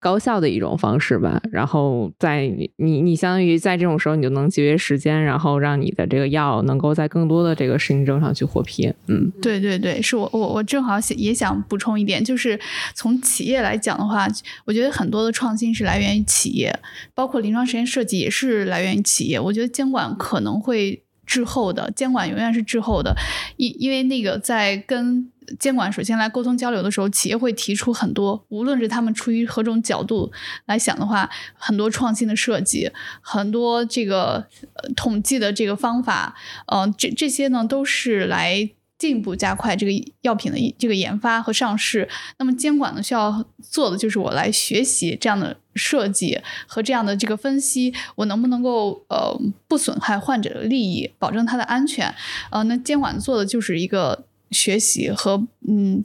[0.00, 1.40] 高效的一种方式吧。
[1.52, 8.92] 然后在你你相当于在这种时候，你就能节约时间，然后让你的这个药能够在更多的这个适应症上去获批。
[9.06, 12.58] 嗯，对对对，是我我我正好也想补充一点，就是
[12.94, 14.26] 从企业来讲的话，
[14.64, 16.74] 我觉得很多的创新是来源于企业。
[17.14, 23.14] 包括临床实验设计也是来源于企业，我觉得监管可能会滞后的，监管永远是滞后的，
[23.56, 30.30] 因因为那个在跟监管首先来沟通交流的时候，企业会提出很多，无论是他们出于何种角度
[30.66, 32.90] 来想的话，很多创新的设计，
[33.20, 36.34] 很多这个呃统计的这个方法，
[36.66, 38.70] 呃，这这些呢都是来。
[39.00, 49.34] 进一步加快这个药品的这个研发和上市，那么监管呢需要做的就是我来学习这样的设计和这样的这个分析，我能不能够呃
[49.66, 52.14] 不损害患者的利益，保证它的安全？
[52.50, 54.26] 呃，那监管做的就是一个。
[54.50, 56.02] 学习和嗯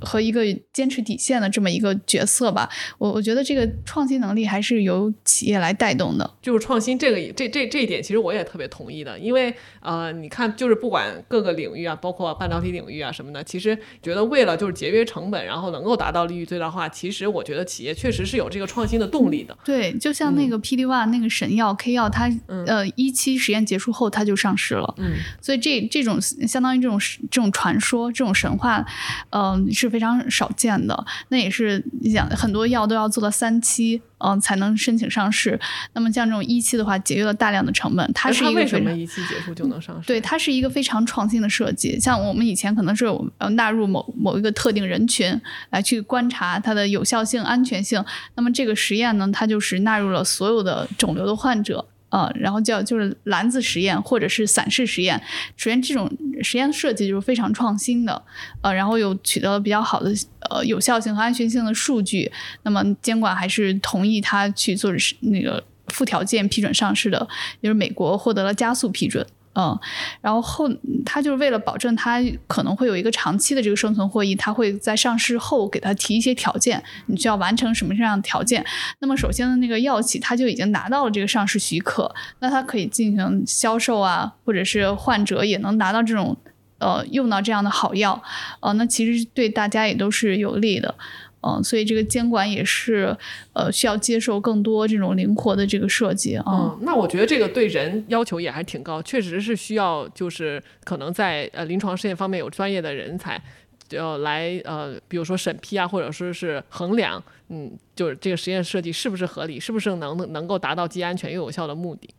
[0.00, 0.42] 和一个
[0.72, 6.30] 坚持底线的这么一个角色吧，我我觉得这个创新能力还是由企业来带动的。
[6.40, 19.56] 就是创新这个这这这一点，其实我也特别同意的，因为呃，你看，就是不管各个领域啊，包括半导体领域啊什么的，其实觉得为了就是节约成本，然后能够达到利益最大化，其实我觉得企业确实是有这个创新的动力的。
[19.64, 26.98] 对，就像那个 PD One 那个神药 K 药，它呃一期实验结束后它就上市了，嗯，所以这这种相当于这种
[27.30, 27.80] 这种传。
[27.80, 28.86] 说这种神话，
[29.30, 31.04] 嗯，是非常少见的。
[31.28, 35.58] 那也是讲很多药都要做到三期，嗯，才能申请上市。
[35.92, 38.12] 那么像这种一期的话，节约了大量的成本。
[38.12, 40.06] 它是一个为什么一期结束就能上市？
[40.06, 41.98] 对，它是一个非常创新的设计。
[41.98, 43.06] 像我们以前可能是
[43.38, 48.04] 呃纳入某某一个特定人群来去观察它的有效性、安全性。
[48.34, 51.86] 那么这个实验呢，它就是纳入了所有的肿瘤的患者。
[52.10, 55.20] 呃，然后叫就是篮子实验或者是散式实验，
[55.56, 56.10] 首先这种
[56.42, 58.22] 实验设计就是非常创新的，
[58.62, 60.12] 呃，然后又取得了比较好的
[60.50, 62.30] 呃有效性和安全性的数据，
[62.64, 67.28] 那么监管还是同意他去做是那个附条件批准上市的，
[67.62, 69.26] 就是美国获得了加速批准。
[69.54, 69.76] 嗯，
[70.20, 70.70] 然后后
[71.04, 78.64] 他就是为了保证他可能会有一个长期的这个生存获益，他会在上市后给他提一些条件，你需要完成什么这样的条件？
[79.00, 86.36] 那么首先的那个药企他就已经拿到了这个上市许可，那他可以进行销售啊，或者是患者也能拿到这种
[86.78, 88.22] 呃用到这样的好药，
[88.60, 90.94] 呃，那其实对大家也都是有利的。
[91.42, 93.16] 嗯，所以这个监管也是，
[93.54, 96.44] 呃，需要接受更多这种灵活的这个设计啊。
[96.46, 103.42] 嗯，那我觉得这个对人要求也还挺高，确实是需要，就是可能在呃临床试验方面有专业的人才，
[103.90, 112.10] 要来呃，比如说审批啊，或者说是衡量，嗯，就是这个实验设计是不是合理，是不是能能够达到既安全又有效的目的。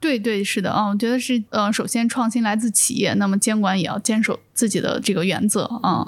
[0.00, 6.06] 对对，是的，嗯，我觉得是，嗯，首先创新来自企业，那么监管也要坚守自己的这个原则啊。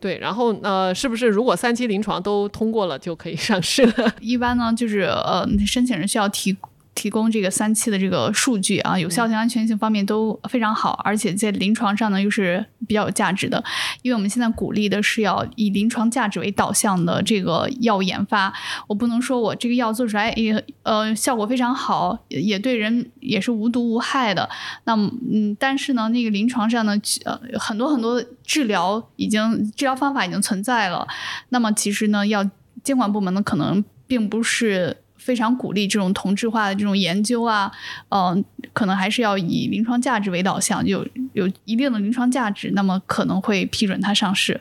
[0.00, 4.14] 对，然后呃，是不是如果三期临床都通过了就可以上市了？
[4.20, 6.56] 一般呢，就是呃，申请人需要提。
[6.98, 13.62] 提供这个三期的这个数据啊，有效性、安全性方面都非常好，而且在临床上呢又是比较有价值的。
[14.02, 18.52] 因为我们现在鼓励的是要以临床价值为导向的这个药物研发。
[18.88, 24.50] 我不能说我这个药做出来也呃效果非常好，也对人也是无毒无害的。
[24.82, 31.06] 那么嗯，但是呢，那个临床上呢，呃，很多很多治疗已经治疗方法已经存在了。
[31.50, 32.44] 那么其实呢，要
[32.82, 34.96] 监管部门呢可能并不是。
[35.28, 37.70] 非常鼓励这种同质化的这种研究啊，
[38.08, 44.58] 嗯，可能还是要以临床价值为导向，有有一定的临床价值，那么可能会批准它上市，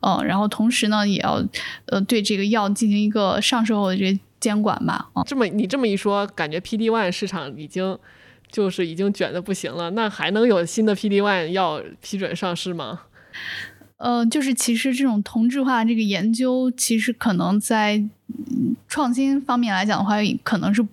[0.00, 1.42] 嗯，然后同时呢，也要
[1.86, 5.08] 呃对这个药进行一个上市后的这监管吧。
[5.26, 7.98] 这么你这么一说，感觉 PD one 市场已经
[8.52, 13.00] 就是已经卷的不行了，那还能有新的 PD one 药批准上市吗？
[14.00, 18.02] 呃，就是其实这种同质化这个研究，其实可能在
[18.88, 20.84] 创新方面来讲的话，可能是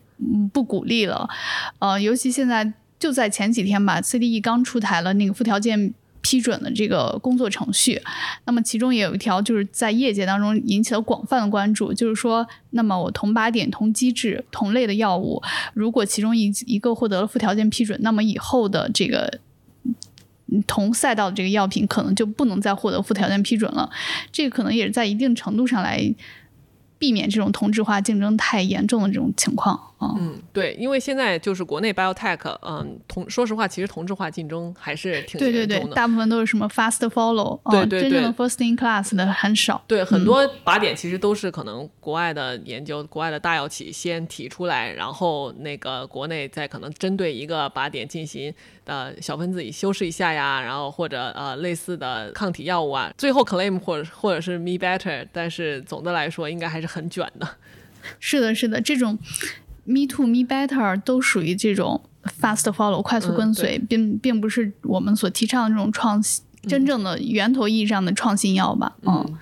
[0.53, 1.27] 不鼓励了。
[1.79, 5.93] 呃，尤其现在就在前几天吧，CDE 刚出台了那个附条件。
[6.19, 8.01] 批准的这个工作程序。
[8.43, 15.41] 那么其中也有一条就是在业界当中引起了广泛的关注，就是说，那么我同靶点、同机制、同类的药物，
[15.73, 19.39] 如果其中一一个获得了附条件批准，那么以后的这个。
[20.65, 23.89] 同赛道的这个药品可能就不能再获得附条件批准了，
[24.31, 26.13] 这个可能也是在一定程度上来
[26.97, 29.79] 避免这种同质化竞争太严重的这种情况。
[29.99, 39.83] 嗯，对，因为现在就是国内 biotech，嗯，同说实话，其实同质化竞争还是挺对对对，大部分都是什么 fast follow，对对对，真正的 first in class 的很少。
[39.87, 48.53] 对，很多靶点其实都是可能国外的研究，国外的大药企先提出来，然后那个国内再可能针对一个靶点进行
[48.85, 57.47] 呃小分子以修饰一下呀，然后或者呃类似的抗体药物啊，最后 claim 或者或者是 me better，但是总的来说应该还是很卷的。
[58.19, 59.17] 是的，是的，这种。
[59.89, 62.01] Me too, me better 都属于这种
[62.41, 68.97] fast follow 快速跟随，并并不是我们所提倡的这种创新，真正的源头意义上的创新药吧？
[69.03, 69.37] 嗯。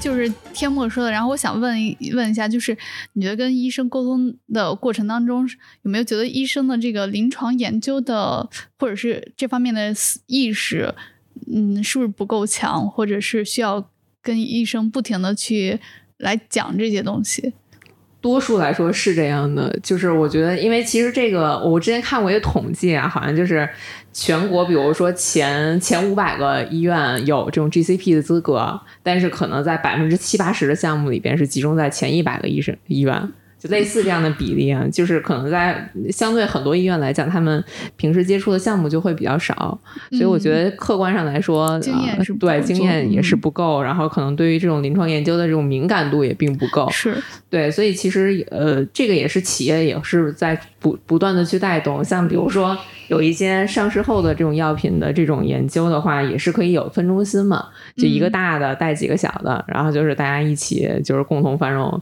[0.00, 1.76] 就是天墨说的，然后我想问
[2.14, 2.78] 问一下，就是
[3.14, 5.48] 你觉得跟医生沟通的过程当中，
[5.82, 9.92] 有没有觉得医生的这个临床研究的或者是这方面的
[10.26, 10.94] 意识，
[11.52, 13.90] 嗯，是不是不够强，或者是需要？
[14.22, 15.78] 跟医生不停的去
[16.18, 17.52] 来讲这些东西，
[18.20, 19.78] 多数来说是这样的。
[19.82, 23.68] 就是我觉得，因为其实这个我之前看过一个统计啊，好像就是
[24.12, 33.32] 全国，比如说前前五百个医院有这种 GCP 的资格，但是可能在百分之七八十的项目里边是集中在前一百个医生医院。
[33.58, 37.62] 就类似这样的比例啊，就是可能在相对很多医院来讲，他们
[37.96, 39.76] 平时接触的项目就会比较少，
[40.12, 46.88] 所以我觉得客观上来说，经验是对经验也是不够，然后可能对于这种临床研究的这种敏感度也并不够。
[46.90, 47.16] 是
[47.50, 52.78] 对，所以其实呃，这个也是企业也是在不不断的去带动，像比如说
[53.08, 62.00] 有一些上市后的这种药品的这种研究的话，也是可以有分中心嘛，就一个大的带几个小的，然后就是大家一起就是共同繁荣。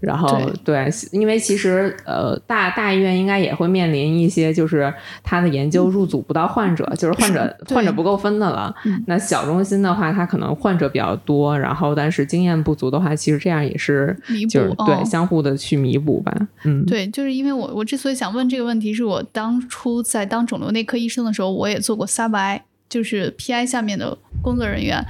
[0.00, 4.92] 然后对，因为其实呃，大大医院应该也会面临一些，就是
[5.22, 8.74] 他的研究入组不到患者，就是患者 患者不够分的了。
[9.06, 16.32] 那小中心的话，他可能患者比较多，然后但是经验不足的话，其实这样也是弥补，对，相互的去弥补吧。
[16.64, 22.62] 嗯，对，就是因为我我之所以想问这个问题，是我当初在当肿瘤内科医生的时候，我也做过 sub I。
[22.88, 25.04] 就是 PI 下面的工作人员，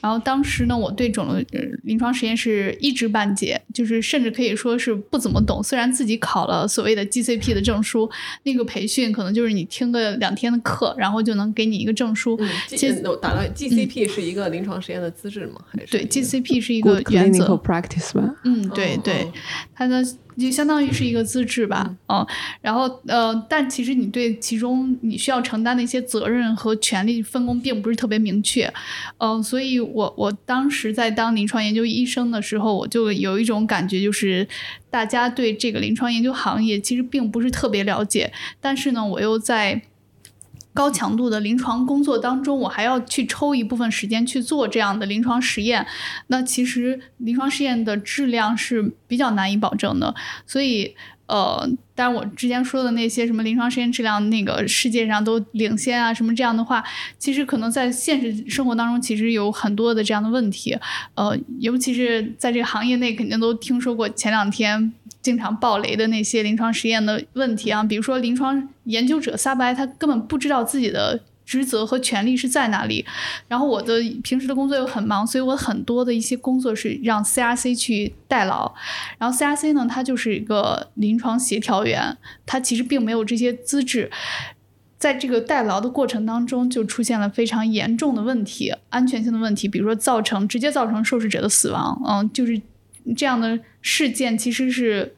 [0.00, 1.44] 然后当时呢，我对肿瘤
[1.84, 5.62] 临床实验室一知半解，就是甚至可以说是不怎么懂。
[5.62, 8.10] 虽然自己考了所谓的 GCP 的证书，
[8.42, 12.36] 那个培训可能就是你听个两天的课，然后就能给你一个证书。
[13.20, 15.60] 打了 GCP 是一个临床实验的资质吗？
[15.68, 17.54] 还是对 GCP 是一个原则。
[17.56, 18.34] practice 吧。
[18.44, 19.30] 嗯，对对，
[19.74, 20.04] 它的。
[20.40, 22.26] 就相当于是一个资质吧，嗯，
[22.60, 28.72] 然后呃，但其实你对其中你需要承担的一些责任和权利分工并不是特别明确，
[29.18, 34.48] 嗯，所以我我当时在当临床研究医生的时候，我就有一种感觉，就是
[34.90, 39.82] 大家对这个临床研究行业其实并不是特别了解，但是呢，我又在。
[40.72, 45.86] 高强度的临床工作当中，我还要去抽一部分时间去做这样的临床实验。
[46.28, 50.14] 那其实临床试验的质量是比较难以保证的。
[50.46, 50.94] 所以，
[51.26, 56.82] 呃，当然我之前说的那些什么临床实验质量，那个世界上都领先啊，什么这样的话，
[57.18, 60.78] 其实可能在现实生活当中，其实有很多的这样的问题。
[61.14, 64.92] 呃，尤其是在这个行业内，肯定都听说过前两天。
[65.22, 73.04] 经常爆雷的那些临床实验的问题啊，比如说临床研究者萨白，他根本不知道自己的职责和权利是在哪里。
[73.46, 78.72] 然后我的平时的工作又很忙，所以我很多的一些工作是让 CRC 去代劳。
[79.18, 82.16] 然后 CRC 呢，他就是一个临床协调员，
[82.46, 84.10] 他其实并没有这些资质，
[84.98, 92.62] 在这个代劳的过程当中，就出现了非常严重的问题，安全性的问题，比如说造成直接造成受试者的死亡，嗯，就是。
[93.16, 95.14] 这样的事件其实是，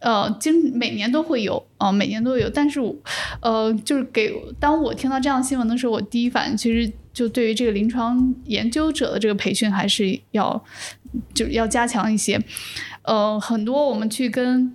[0.00, 2.48] 呃，经每年都会有，啊，每年都有。
[2.48, 2.80] 但是，
[3.40, 10.64] 呃，就是给当我听到这样新闻的时候，我第一反应其实就对于这个临床研究者的这个培训还是要，
[11.34, 12.40] 就是要加强一些。
[13.02, 14.72] 呃，很多我们去跟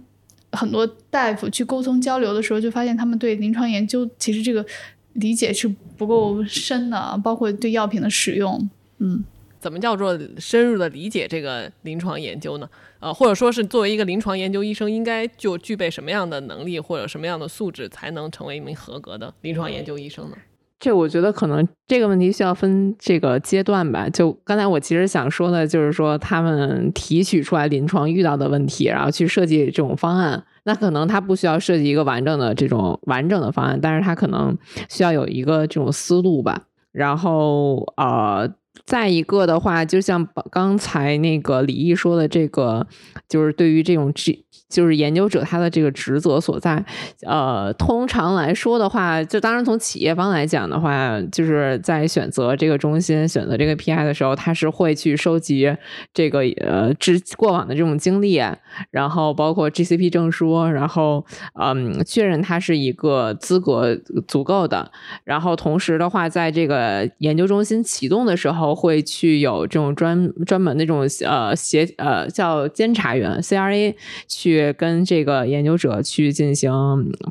[0.51, 4.65] 很多大夫去沟通交流的时候，就发现他们对临床研究其实这个
[5.13, 5.67] 理解是
[5.97, 8.69] 不够深的，包括对药品的使用，
[8.99, 9.23] 嗯。
[9.64, 12.70] 怎么叫做深入的理解这个临床研究呢？
[12.99, 20.36] 呃，或者说是作为一个临床研究医生，应该就具备什么样的能力或者什么样的素质，才能成为一名合格的临床研究医生呢？
[20.80, 24.09] 这我觉得可能这个问题需要分这个阶段吧。
[24.09, 30.43] 就刚才我其实想说的，就是说他们提取出来临床遇到的问题，然后去设计这种方案。
[30.66, 34.57] 那可能他不需要设计一个完整的这种完整的方案，但是他可能
[34.89, 36.64] 需要有一个这种思路吧。
[36.91, 38.53] 然后呃，
[38.86, 42.88] 再一个的话，就像刚才那个李毅说的，这个
[43.30, 44.45] 就是对于这种 G。
[44.69, 46.84] 就是研究者他的这个职责所在，
[47.28, 55.71] 呃，通常来说的话，就当然从企业方来讲的话，就是在选择这个中心、选择这个 PI 的时候，他是会去收集
[56.11, 58.41] 这个呃之过往的这种经历，
[58.89, 61.24] 然后包括 GCP 证书，然后
[61.61, 63.95] 嗯确认他是一个资格
[64.28, 64.91] 足够的，
[65.24, 73.93] 然后同时的话，在这个研究中心启动的时候，后会去有这种专专门的这种呃协呃叫监察员 CRA
[74.28, 74.53] 去。
[74.78, 76.72] 跟这个研究者去进行，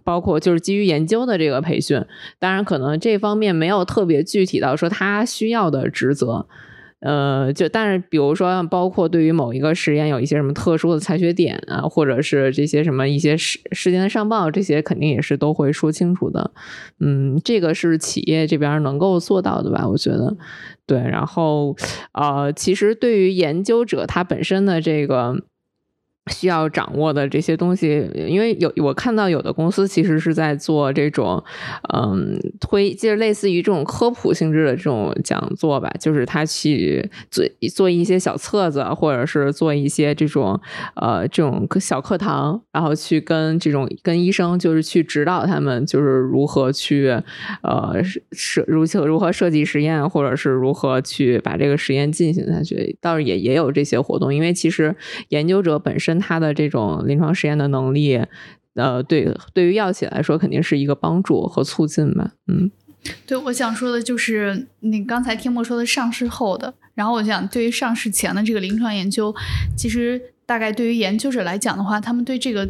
[0.04, 2.02] 包括就是基于研究的这个培训，
[2.38, 6.46] 当然可能这方面没有特别具体到说他需要的职责，
[7.02, 16.52] 呃，就但是比如说包括对于某一个实验有一些什么特殊的采血点啊，或者是这些什么一些事事件的上报，这些肯定也是都会说清楚的。
[17.00, 19.88] 嗯，这个是企业这边能够做到的吧？
[19.88, 20.36] 我觉得
[20.86, 20.98] 对。
[20.98, 21.76] 然后
[22.12, 25.42] 呃，其实对于研究者他本身的这个。
[26.30, 31.42] 需要掌握的这些东西，因为有我看到有的公司其实是在做这种，
[31.92, 37.44] 嗯，推就是类似于这种科普性质的这种讲座吧，就是他去做
[37.74, 40.60] 做一些小册子，或者是做一些这种
[40.94, 47.08] 呃这种小课堂，然后去跟这种跟医生就是去指导他们，就是如何去
[47.62, 48.00] 呃
[48.30, 54.94] 设如何如何设计实验，或者是如何去把这个实验进行下去，倒是也也有这些活动，因为其实
[55.30, 56.11] 研究者本身。
[56.12, 58.20] 跟他的这种临床实验的能力，
[58.74, 62.32] 呃，对，对于药企来说，肯定是一个帮助和促进吧。
[62.48, 62.70] 嗯，
[63.26, 69.34] 对，我想说的就是你刚才天墨说的上市后的，然后我想对于上市前的这个临床研究，
[69.74, 70.20] 其实
[70.52, 72.68] 大概对于研究者来讲的话，他们对这个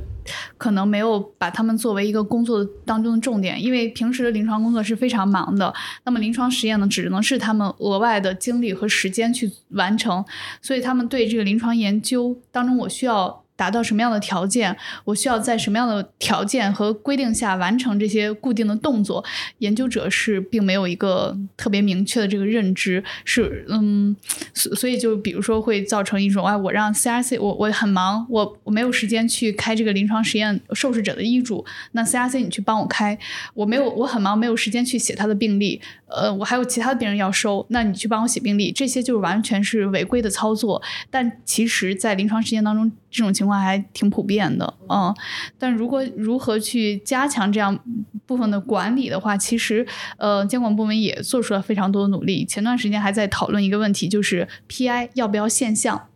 [0.56, 5.74] 可能没有把他们作为一个工作当中的重点，因为平时的临床工作是非常忙的，
[6.04, 10.24] 那么临床实验呢，只能是他们额外的精力和时间去完成，
[10.60, 13.41] 所以他们对这个临床研究当中，我需要。
[13.56, 14.76] 达到什么样的条件？
[15.04, 19.24] 我需要在什么样的条件和规定下完成这些固定的动作？
[19.58, 24.16] 研究者是并没有一个特别明确的这个认知，是嗯，
[24.54, 33.18] 所所以就比如说会造成一种哎，我让 CRC 我我很忙，我我没有时间去开这个临床实验受试者的医嘱，那 CRC 你去帮我开，
[33.54, 40.82] 我没有我很忙，没有时间去写他的病历，呃，我还有其他的病人要收，那你去帮我写病历，这些就是完全是违规的操作。
[41.10, 42.90] 但其实，在临床实验当中。
[43.12, 45.14] 这种情况还挺普遍的，嗯，
[45.58, 47.78] 但如果如何去加强这样
[48.24, 49.86] 部分的管理的话，其实
[50.16, 52.42] 呃，监管部门也做出了非常多的努力。
[52.46, 56.08] 前段时间还在讨论一个问题，就是 PI 要不要现象，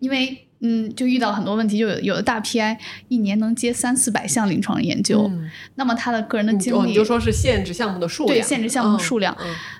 [0.00, 5.30] 因为嗯，就遇到很多问题，就有有的大 PI 一年能接三四百项临床研究，
[5.76, 9.36] 那么他的个人的精力，你就说是限制项目的数量，对，限制项目的数量，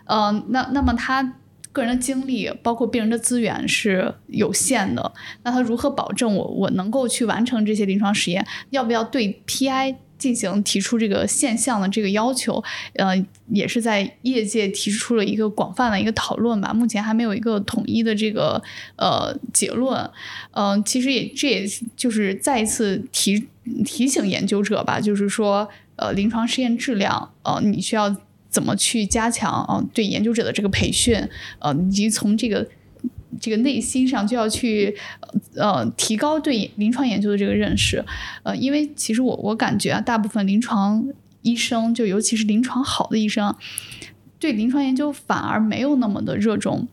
[0.06, 1.34] 嗯，那那么他。
[1.72, 5.12] 个人的精力包括病人的资源是有限的，
[5.44, 8.44] 那他如何保证我我能够去完成这些临床实验？
[8.70, 12.62] 要不要对 PI 进行提出这个现象的这个要求？
[12.94, 13.14] 呃，
[13.48, 16.74] 也是在业界提出了一个广泛的一个讨论吧。
[16.74, 18.60] 目前还没有一个统一的这个
[18.96, 20.10] 呃结论。
[20.50, 21.64] 嗯，其实也这也
[21.96, 23.46] 就是再一次提
[23.84, 28.14] 提醒研究者吧，就是说呃临床试验质量呃你需要。
[28.50, 29.82] 怎么去加强啊？
[29.94, 31.16] 对研究者的这个培训，
[31.60, 32.66] 呃，以及从这个
[33.40, 34.94] 这个内心上就要去
[35.54, 38.04] 呃提高对临床研究的这个认识，
[38.42, 41.02] 呃，因为其实我我感觉啊，大部分临床
[41.42, 43.54] 医生，就尤其是临床好的医生，
[44.38, 46.88] 对临床研究反而没有那么的热衷。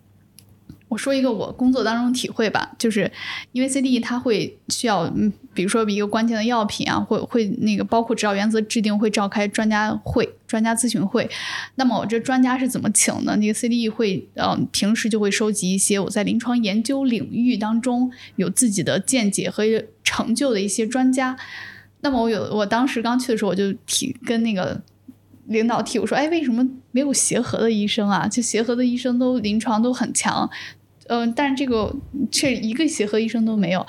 [0.90, 3.12] 我说一个我工作当中体会吧，就是
[3.52, 11.30] 因为 CDE 它会需要，嗯，比如说一个关键的药品啊，会会那个包括指导原则制定会召开专家会、专家咨询会。
[11.76, 13.36] 那么我这专家是怎么请的？
[13.36, 19.64] 那个 CDE 会，嗯，平时就会收集一些我在临床研究领域当中有自己的见解和
[20.04, 21.38] 成就的一些专家。
[22.02, 24.82] 那么我有，我当时刚去的时候，我就提跟那个
[25.48, 28.28] 领导提，我说，哎，为什么没有协和的医生啊？
[28.28, 30.50] 就协和的医生都临床都很强。
[31.10, 31.96] 嗯，但这个
[32.32, 33.86] 却一个协和医生都没有，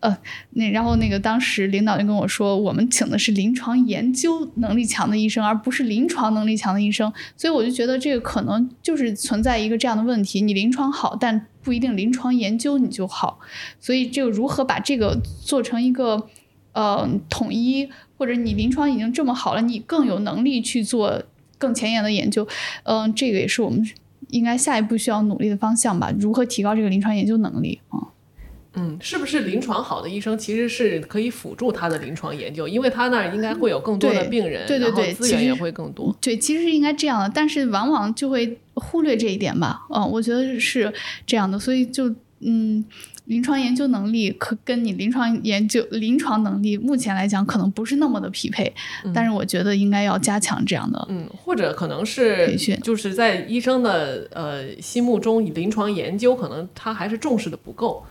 [0.00, 0.18] 呃，
[0.50, 13.38] 那然后那个当时领导就跟我说，我们请的是临床研究能力强的医生，而不是临床能力强的医生，所以我就觉得这个可能就是存在一个这样的问题，你临床好，但不一定临床研究你就好，
[13.80, 16.28] 所以这个如何把这个做成一个
[16.72, 17.88] 呃统一，
[18.18, 21.22] 或者你临床已经这么好了，你更有能力去做
[21.56, 22.46] 更前沿的研究，
[22.82, 23.86] 嗯，这个也是我们。
[24.28, 26.12] 应该下一步需要努力的方向吧？
[26.18, 27.98] 如何提高这个临床研究能力啊？
[28.76, 36.12] 嗯，是不是临床好的医生其实是可以辅助他的临床研究，因为他那儿应该会有更多的病人，对对对资源也会更多。
[36.20, 39.82] 对，其实是应该这样的，但是往往就会忽略这一点吧。
[39.94, 40.92] 嗯，我觉得是
[41.24, 42.84] 这样的，所以就嗯，
[43.26, 48.72] 临床研究能力可跟你临床研究临床能力目前来讲可能不是那么的匹配，
[49.14, 51.06] 但是我觉得应该要加强这样的。
[51.08, 58.04] 嗯，或者可能是培训就是在医生的呃心目中，临床研究可能他还是重视的不够，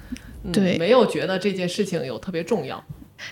[0.43, 2.83] 嗯、对没有觉得这件事情有特别重要。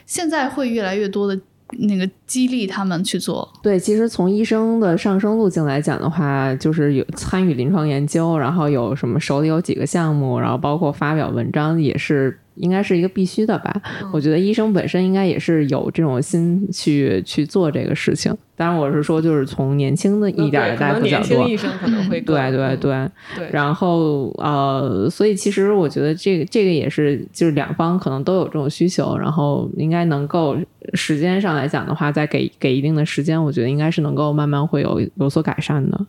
[0.05, 1.41] 现在会越来越多的
[1.79, 3.51] 那个激励他们去做。
[3.61, 13.73] 对，其实从医生的上升路径来讲的话，就是有参与临床研究，然后有什么手里有几个项目，然后包括发表文章，也是应该是一个必须的吧。
[14.11, 18.35] 我觉得医生本身应该也是有这种心去去做这个事情。
[18.55, 23.11] 当然，我是说，就是从年轻的一点的嗯对可能大夫角度年轻，医生可能会更对对嗯对。
[23.37, 30.55] 对，然后呃，所以其实我觉得这个这个也是，就是两方可能都有这种需求，然后应该能够
[30.93, 36.05] 时间上来讲的话，再给给一定的时间，我觉得应该是能够慢慢会有有所改善的。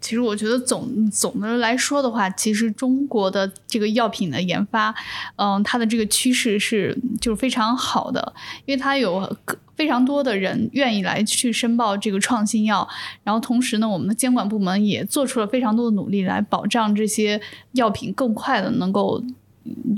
[0.00, 4.94] 其实我觉得总总的来说的话，其实中国的这个药品的研发，
[5.36, 8.32] 嗯，它的这个趋势是就是非常好的，
[8.64, 9.36] 因为它有
[9.74, 12.88] 非常多的人愿意来去申报这个创新药，
[13.24, 17.40] 然后同时呢，我们的监管部门也做出了非常多的努力来保障这些
[17.72, 19.22] 药品更快的能够。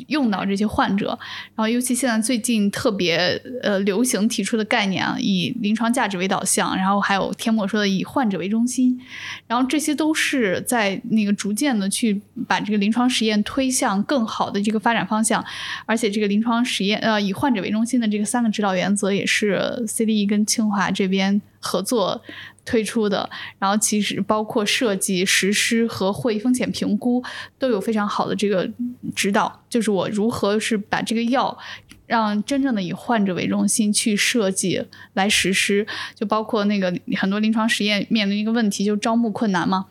[0.09, 1.19] 用到这些患者，
[1.55, 8.99] 然后尤其现在最近特别呃流行提出的概念啊，以临床价值为导向，然后还有天墨说的以患者为中心，
[9.47, 15.45] 然后这些都是在那个逐渐的去把这个临床实验推向更好的这个发展方向，
[15.87, 22.23] 而且这个临床实验呃以患者为中心的这个三个指导原则也是 CDE 跟清华这边合作
[22.65, 23.29] 推出的，
[23.59, 27.23] 然后其实包括设计、实施和会议风险评估
[27.59, 28.69] 都有非常好的这个
[29.15, 31.59] 指导，就是我如何是把这个药。
[32.07, 34.83] 让真正的以患者为中心去设计
[35.13, 39.85] 来实施，就包括那个很多临床实验面临一个问题，就招募困难嘛。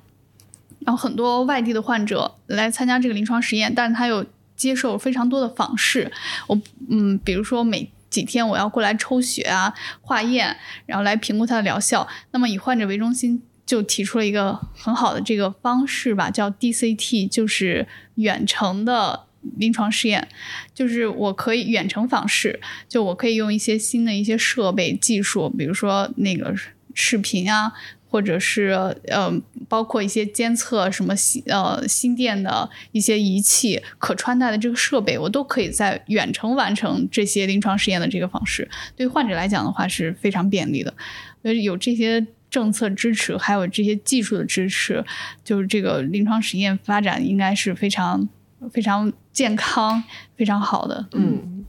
[0.80, 6.11] 然后很多外地的患者来参加这个临床实验，但是他又接受非常多的访视。
[6.47, 6.59] 我
[6.89, 10.55] 嗯，比如说每几天我要过来抽血啊、化验，
[10.86, 12.08] 然后来评估它的疗效。
[12.32, 19.28] 那么以患者为中心，就提出了一个很好的这个方式吧，叫 DCT，就是远程的。
[19.58, 20.28] 临床试验
[20.74, 26.53] 就是我可以远程访视，就我可以用一些新的一些设备技术，比如说那个
[26.93, 27.72] 视频啊，
[28.10, 28.70] 或者是
[29.08, 29.32] 呃，
[29.68, 38.70] 包括一些监测什么心呃心电的一些仪器、可穿戴的这个设备，我都可以在远程完成这些临床实验的这个方式。
[38.95, 40.93] 对患者来讲的话是非常便利的，
[41.41, 45.03] 所以有这些政策支持，还有这些技术的支持，
[45.43, 48.28] 就是这个临床实验发展应该是非常
[48.72, 50.03] 非常健康、
[50.36, 51.08] 非常好的。
[51.12, 51.66] 嗯。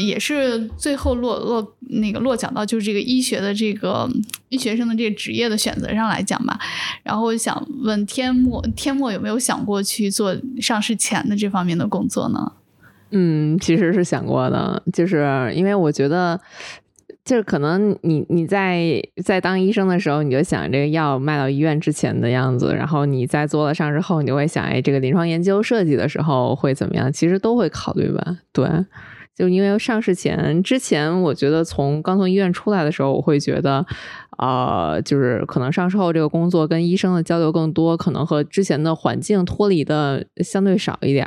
[0.00, 4.08] 也是最后落落那个落脚到就是这个医学的这个
[4.48, 6.58] 医学生的这个职业的选择上来讲吧。
[7.02, 12.52] 然后我想问天墨，天墨有没有想过去做上市前的这方面的工作呢？
[13.10, 16.40] 嗯，其实是想过的，就是因为我觉得，
[17.24, 27.12] 就是可能你你在在当医生的时候，你就想这个药卖到医院之前的样子，然后你在做了上市后，你就会想，哎，这个临床研究设计的时候会怎么样？
[27.12, 28.68] 其实都会考虑吧，对。
[29.36, 33.84] 就因为上市前之前，我觉得从刚从医院出来的时候，我会觉得，
[34.38, 41.26] 呃，就是可能上市后这个工作跟医生的交流更多，可能和之前的环境脱离的相对少一点，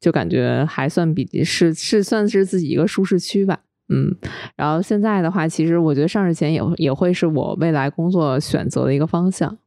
[0.00, 3.58] 就感觉还算比是是算是自己一个舒适区吧。
[3.88, 4.14] 嗯，
[4.54, 9.58] 然后现在的话，其实我觉得上市前也也会是我未来工作选择的一个方向。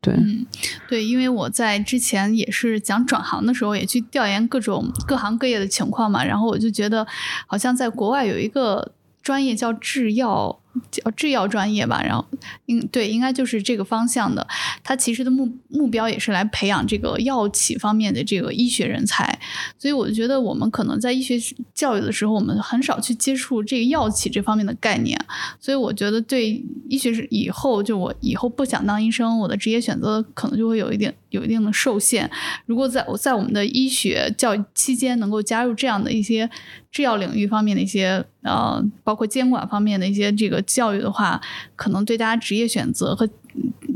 [0.00, 0.46] 对，嗯，
[0.88, 7.06] 对，因为我在之前也是讲转行的时候，也去调研各种各行各业的情况嘛，然后我就觉得，
[7.46, 8.92] 好像在国外有一个
[9.22, 10.59] 专业叫制药。
[10.90, 12.24] 叫制药专业吧，然后
[12.66, 14.46] 应对应该就是这个方向的。
[14.82, 19.38] 它其实的目目标也是来培养这个药企方面的这个医学人才。
[19.78, 21.36] 所以我觉得我们可能在医学
[21.74, 25.18] 教育的时候，我们很少去接触这个药企这方面的概念。
[25.58, 32.30] 所以我觉得对医学是以后，就我以后不想当医生，我的职业选择可能就会有一点有一定的受限。
[32.66, 36.48] 如果在我在我们的医学教育期间能够加入这样的一些
[36.92, 40.60] 制药领域方面的一些呃，包括监管方面的一些这个。
[40.70, 41.40] 教育的话，
[41.74, 43.28] 可能对大家职业选择和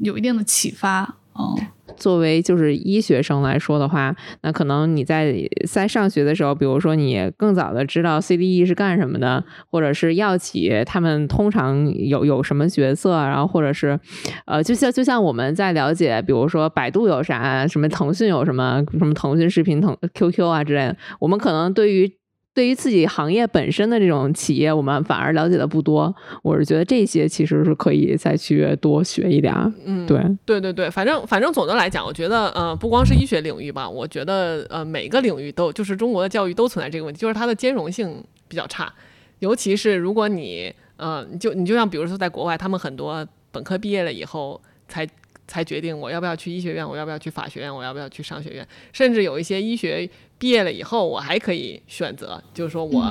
[0.02, 1.16] 有一定的启发。
[1.38, 1.66] 嗯，
[1.96, 5.34] 作为就是医学生来说的话，那可能你在
[5.68, 13.98] 在上学的时候，比如说你更早的知道 CDE 是干什么的，或者是药企他们通常有有什么角色，然后或者是
[14.46, 22.12] 呃，就像就像我们在了解，比如说百度有啥，什么腾讯有什么，什么腾讯视频、腾 QQ 啊之类的，我们可能对于。
[22.54, 26.14] 对于自己行业本身的这种企业，我们反而了解的不多。
[26.40, 29.52] 我是觉得这些其实是可以再去多学一点。
[29.84, 38.92] 嗯，对，对对对，反正反正总的来讲，我觉得呃，不光是医学领域吧，我觉得呃，每个领域都就是中国的教育都存在这个问题，就是它的兼容性比较差。
[39.40, 45.04] 尤其是如果你呃，就你就像比如说在国外，他们很多本科毕业了以后才
[45.48, 50.08] 才决定我要不要去医学院，我要不要去法学院，我要不要去商学院，甚至有一些医学。
[50.44, 53.02] 毕业了以后，我还可以选择，就是说我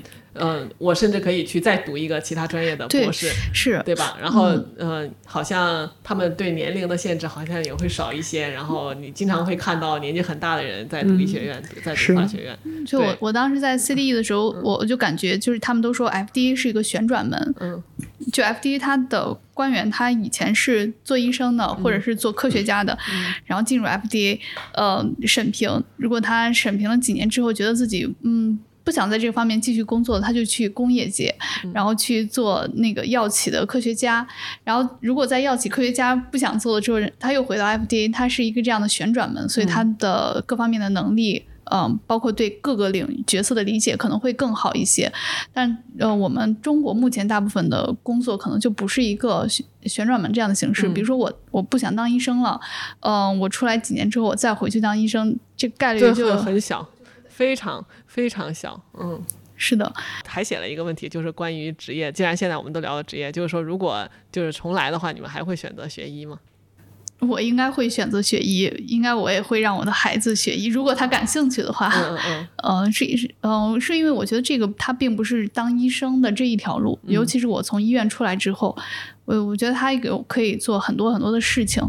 [0.00, 0.02] 嗯，
[0.34, 4.16] 嗯，我甚至可以去再读一个其他专业的博士，是对吧？
[4.20, 8.48] 然后，嗯，好像他们对年龄的限制好像也会少一些。
[8.48, 12.58] 然后你经常会看到年纪很大的人在读医学院，在读法学院。
[12.86, 17.54] 就我我当时在 CDE 的时候，我就感觉就是他们都说 FDA 是一个旋转门。
[17.60, 17.82] 嗯，
[18.32, 22.96] 就 FDA 它的官员他以前是做医生的，或者是做科学家的，
[23.44, 24.38] 然后进入 FDA，
[24.72, 25.82] 呃，审评。
[25.96, 28.58] 如果他审评了几年之后，觉得自己嗯。
[28.84, 31.34] 不想在这个方面继续工作，他就去工业界，
[31.72, 34.26] 然后去做那个药企的科学家。
[34.64, 45.12] 然后，如果在药企科学家不想做了之后，他又回到 FDA，他是一个这样的旋转门，所以他的各方面的能力，嗯，包括对各个领域角色的理解可能会更好一些。
[45.52, 49.46] 但呃，我们中国目前大部分的工作可能就不是一个
[49.84, 50.88] 旋转门这样的形式。
[50.88, 52.60] 比如说，我我不想当医生了，
[53.00, 56.86] 嗯，我出来几年之后，我再回去当医生，这概率就很小。
[57.32, 59.20] 非常非常小，嗯，
[59.56, 59.90] 是的，
[60.26, 62.12] 还写了一个问题，就是关于职业。
[62.12, 66.38] 既然现在我们都聊了职业，就是说，如果就是重来的话，你们还会选择学医吗？
[67.20, 71.88] 我应该会选择学医，应该我也会让我的孩子学医，如果他感兴趣的话。
[71.94, 72.92] 嗯嗯嗯。
[72.92, 78.76] 是是，嗯，是因为我觉得这个他并不是当医生的这一条路，尤其是我从医院出来之后。
[79.32, 81.82] 我我觉得他有可以做很多很多的事情，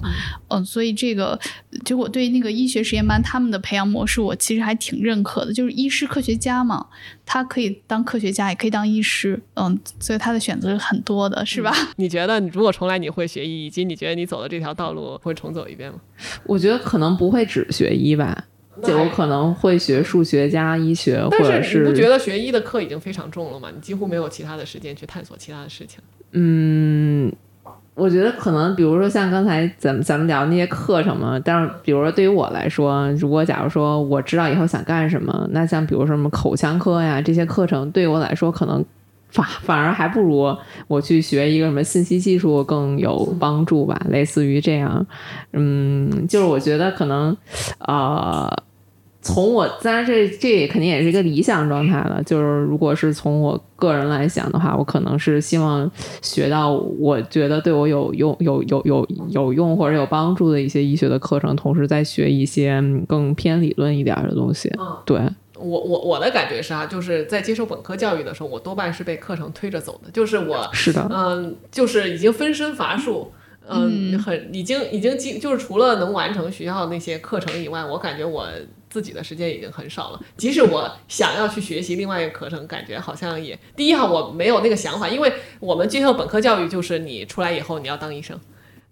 [0.47, 1.37] 嗯，所以这个
[1.83, 5.51] 就我对那个医学实验班他们的培养模式，我其实还挺认可的。
[5.51, 6.85] 就是医师科学家嘛，
[7.25, 11.73] 他可以当科学家，也可以当医师，嗯，所以他的选择是很多的，是吧？
[11.97, 15.99] 你觉得如果重来，你会学医，以及你觉得你走的这条道路会重走一遍吗？
[16.45, 18.45] 我觉得可能不会只学医吧，
[18.83, 23.69] 就我可能会学数学加医学，或者是你不觉得学医的课已经非常重了吗？
[23.73, 25.99] 你几乎没有其他的时间去探索其他的事情。
[26.33, 27.31] 嗯，
[27.95, 38.83] 我觉得可能，比如说像刚才咱们咱们聊那些课程嘛，但是比如说对于我来说，如果假如说我知道以后想干什么，那像比如说什么口腔科呀这些课程，对我来说可能
[39.29, 40.55] 反 反而还不如
[40.87, 45.05] 我去学一个什么信息技术更有帮助吧，类似于这样。
[45.51, 47.37] 嗯，就是我觉得可能，
[47.79, 48.51] 呃。
[49.23, 55.89] 从我当然这这肯定也是一个理想状态了，就是如果是从我个人来想的话，我可能是希望
[56.21, 64.69] 学到我觉得对我有用、有有有有用或者有帮助的一些医学的课程，同时再学一些更偏理论一点的东西。
[65.05, 65.17] 对
[65.55, 73.31] 我我我的感觉是啊，就是在接受本科教育的时候，我多半是被课程推着走的，就是我是的，嗯，就是已经分身乏术。
[73.65, 78.45] 嗯，很已经已经基就是除了能完成学校那些课程以外，我感觉我
[78.93, 80.21] 自己的时间已经很少了。
[80.37, 88.39] 即使我想要去学习另外一个课程，感觉好像也第一哈我没有那个想法，因为我们接受本科教育就是你出来以后你要当医生。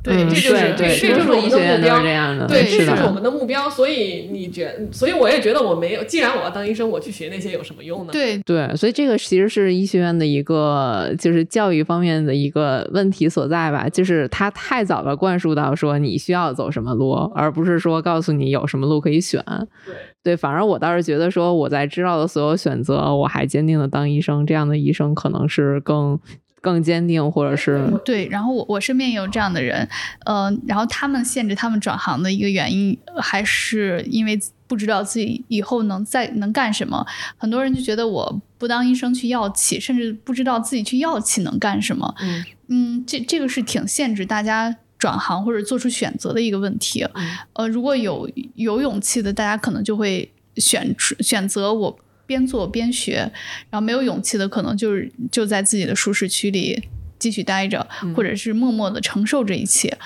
[0.03, 2.47] 对，这就是这这就是我们的目标。
[2.47, 3.69] 对，这就是我们的目标。
[3.69, 6.03] 所以你觉，所以我也觉得我没有。
[6.05, 8.09] 既然我要当医生，我去学那些有什么用呢？
[8.11, 13.87] 对对，所以这个其实是医学院的一个就是教育方面的一个问题所在吧。
[13.87, 19.43] 就是他太早的灌输到说你需要走什么路，而不是说告诉你有什么路可以选。
[19.85, 26.19] 对对，反而我倒是觉得说我在知道的所有选择，我还坚定的当医生，这样的医生可能是更。
[26.61, 28.27] 更坚定，或者是对。
[28.27, 29.87] 然后我我身边也有这样的人，
[30.25, 37.05] 嗯，然后他们限制他们转行的一个原因，还是因为不知道自己以后能再能干什么。
[37.35, 42.13] 很多人就觉得我不当医生去药企，甚至不知道自己去药企能干什么。
[42.21, 47.05] 嗯嗯，这这个是挺限制大家转行或者做出选择的一个问题。
[47.53, 51.99] 呃，如果有有勇气的，大家可能就会选出选择我。
[52.31, 53.29] 边做边学，
[53.69, 56.81] 然后没有勇气的可能就是就在自己的舒适区里
[57.19, 57.85] 继续待着，
[58.15, 59.97] 或者是默默的承受这一切。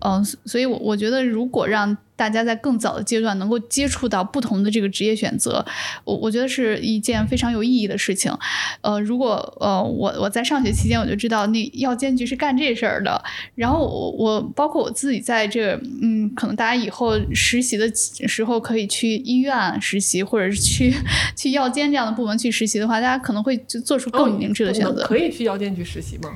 [0.00, 5.64] 嗯，所以我我觉得如果让大家在更早的阶段能够接触到不同的这个职业选择，
[6.02, 8.36] 我我觉得是一件非常有意义的事情。
[8.80, 13.22] 呃，如果呃我我在上学期间我就知道那药监局是干这事儿的，
[13.54, 20.92] 然后我我包括我自己在这嗯，可能大家以后实习的时候可以去医院实习，或者是去
[21.36, 25.04] 去药监这样的部门去实习的话，大家可能会就做出更明智的选择。
[25.04, 26.30] 可以去药监局实习吗？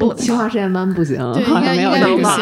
[0.00, 2.36] 我，清华实验班不行，对，应该应该不行。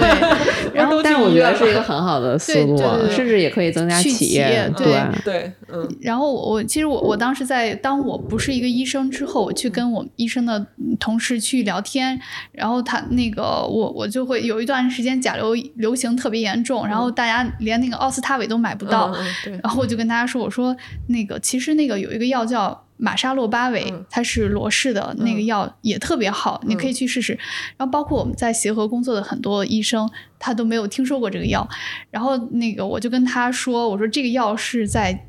[0.00, 2.76] 对， 然后但是我觉得是一个很好的思路，
[3.10, 4.70] 甚至也可以增加企业。
[4.76, 5.86] 对对，嗯。
[6.00, 10.66] 然后我其实我我当时在当我不是一个医生之后，我去跟我医生的
[10.98, 12.18] 同事去聊天，
[12.52, 19.14] 然后他那个我我就会有一段时间甲流流行特别严重，然后大家连那个奥司他韦都买不到，
[19.62, 20.76] 然后我就跟大家说，我说
[21.08, 22.85] 那个其实那个有一个药叫。
[22.98, 27.32] 马沙洛巴韦，它是罗氏的那个药也特别好，你可以去试试。
[27.76, 31.68] 然后包括我们在协和工作的很多医生，他都没有听说过这个药。
[32.10, 35.26] 然后那个我就跟他说，我说这个药是在，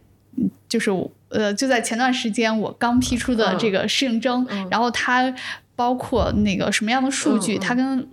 [0.69, 0.89] 就是
[1.29, 5.33] 呃就在前段时间我刚批出的这个适应症，然后它
[5.75, 8.07] 包括那个什么样的数据，它跟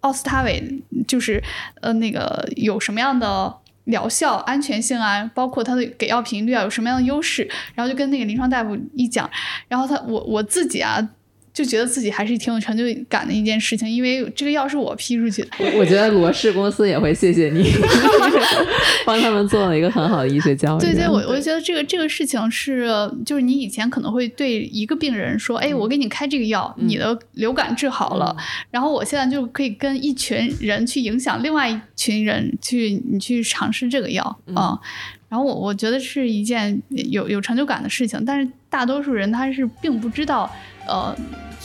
[0.00, 1.42] 奥司他韦就是
[1.80, 3.56] 呃那个有什么样的。
[3.86, 7.48] 疗效、安全性啊，包括它的给药频率啊，有什么样的优势？
[7.74, 9.28] 然后就跟那个临床大夫一讲，
[9.66, 11.08] 然后他我我自己啊。
[11.56, 15.48] 就觉得自己还是挺有成就感的一件事情，因为这个药是我批出去的。
[15.78, 17.64] 我觉得罗氏公司也会谢谢你，
[19.06, 20.80] 帮他们做了一个很好的医学教育。
[20.80, 22.86] 对对，我我觉得这个这个事情是，
[23.24, 28.36] 就是你以前可能会对一个病人说：“哎，我给你开这个药，你的流感治好了。”
[28.70, 34.22] 然后我现在就可以跟一群人去影响另外一群人去，你去尝试这个药
[34.54, 34.78] 啊。
[35.30, 40.48] 然后我我觉得是一件有有成就感的事情，但是大多数人他是并不知道，
[40.86, 41.16] 呃。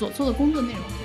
[0.01, 1.00] 所做的工作内容。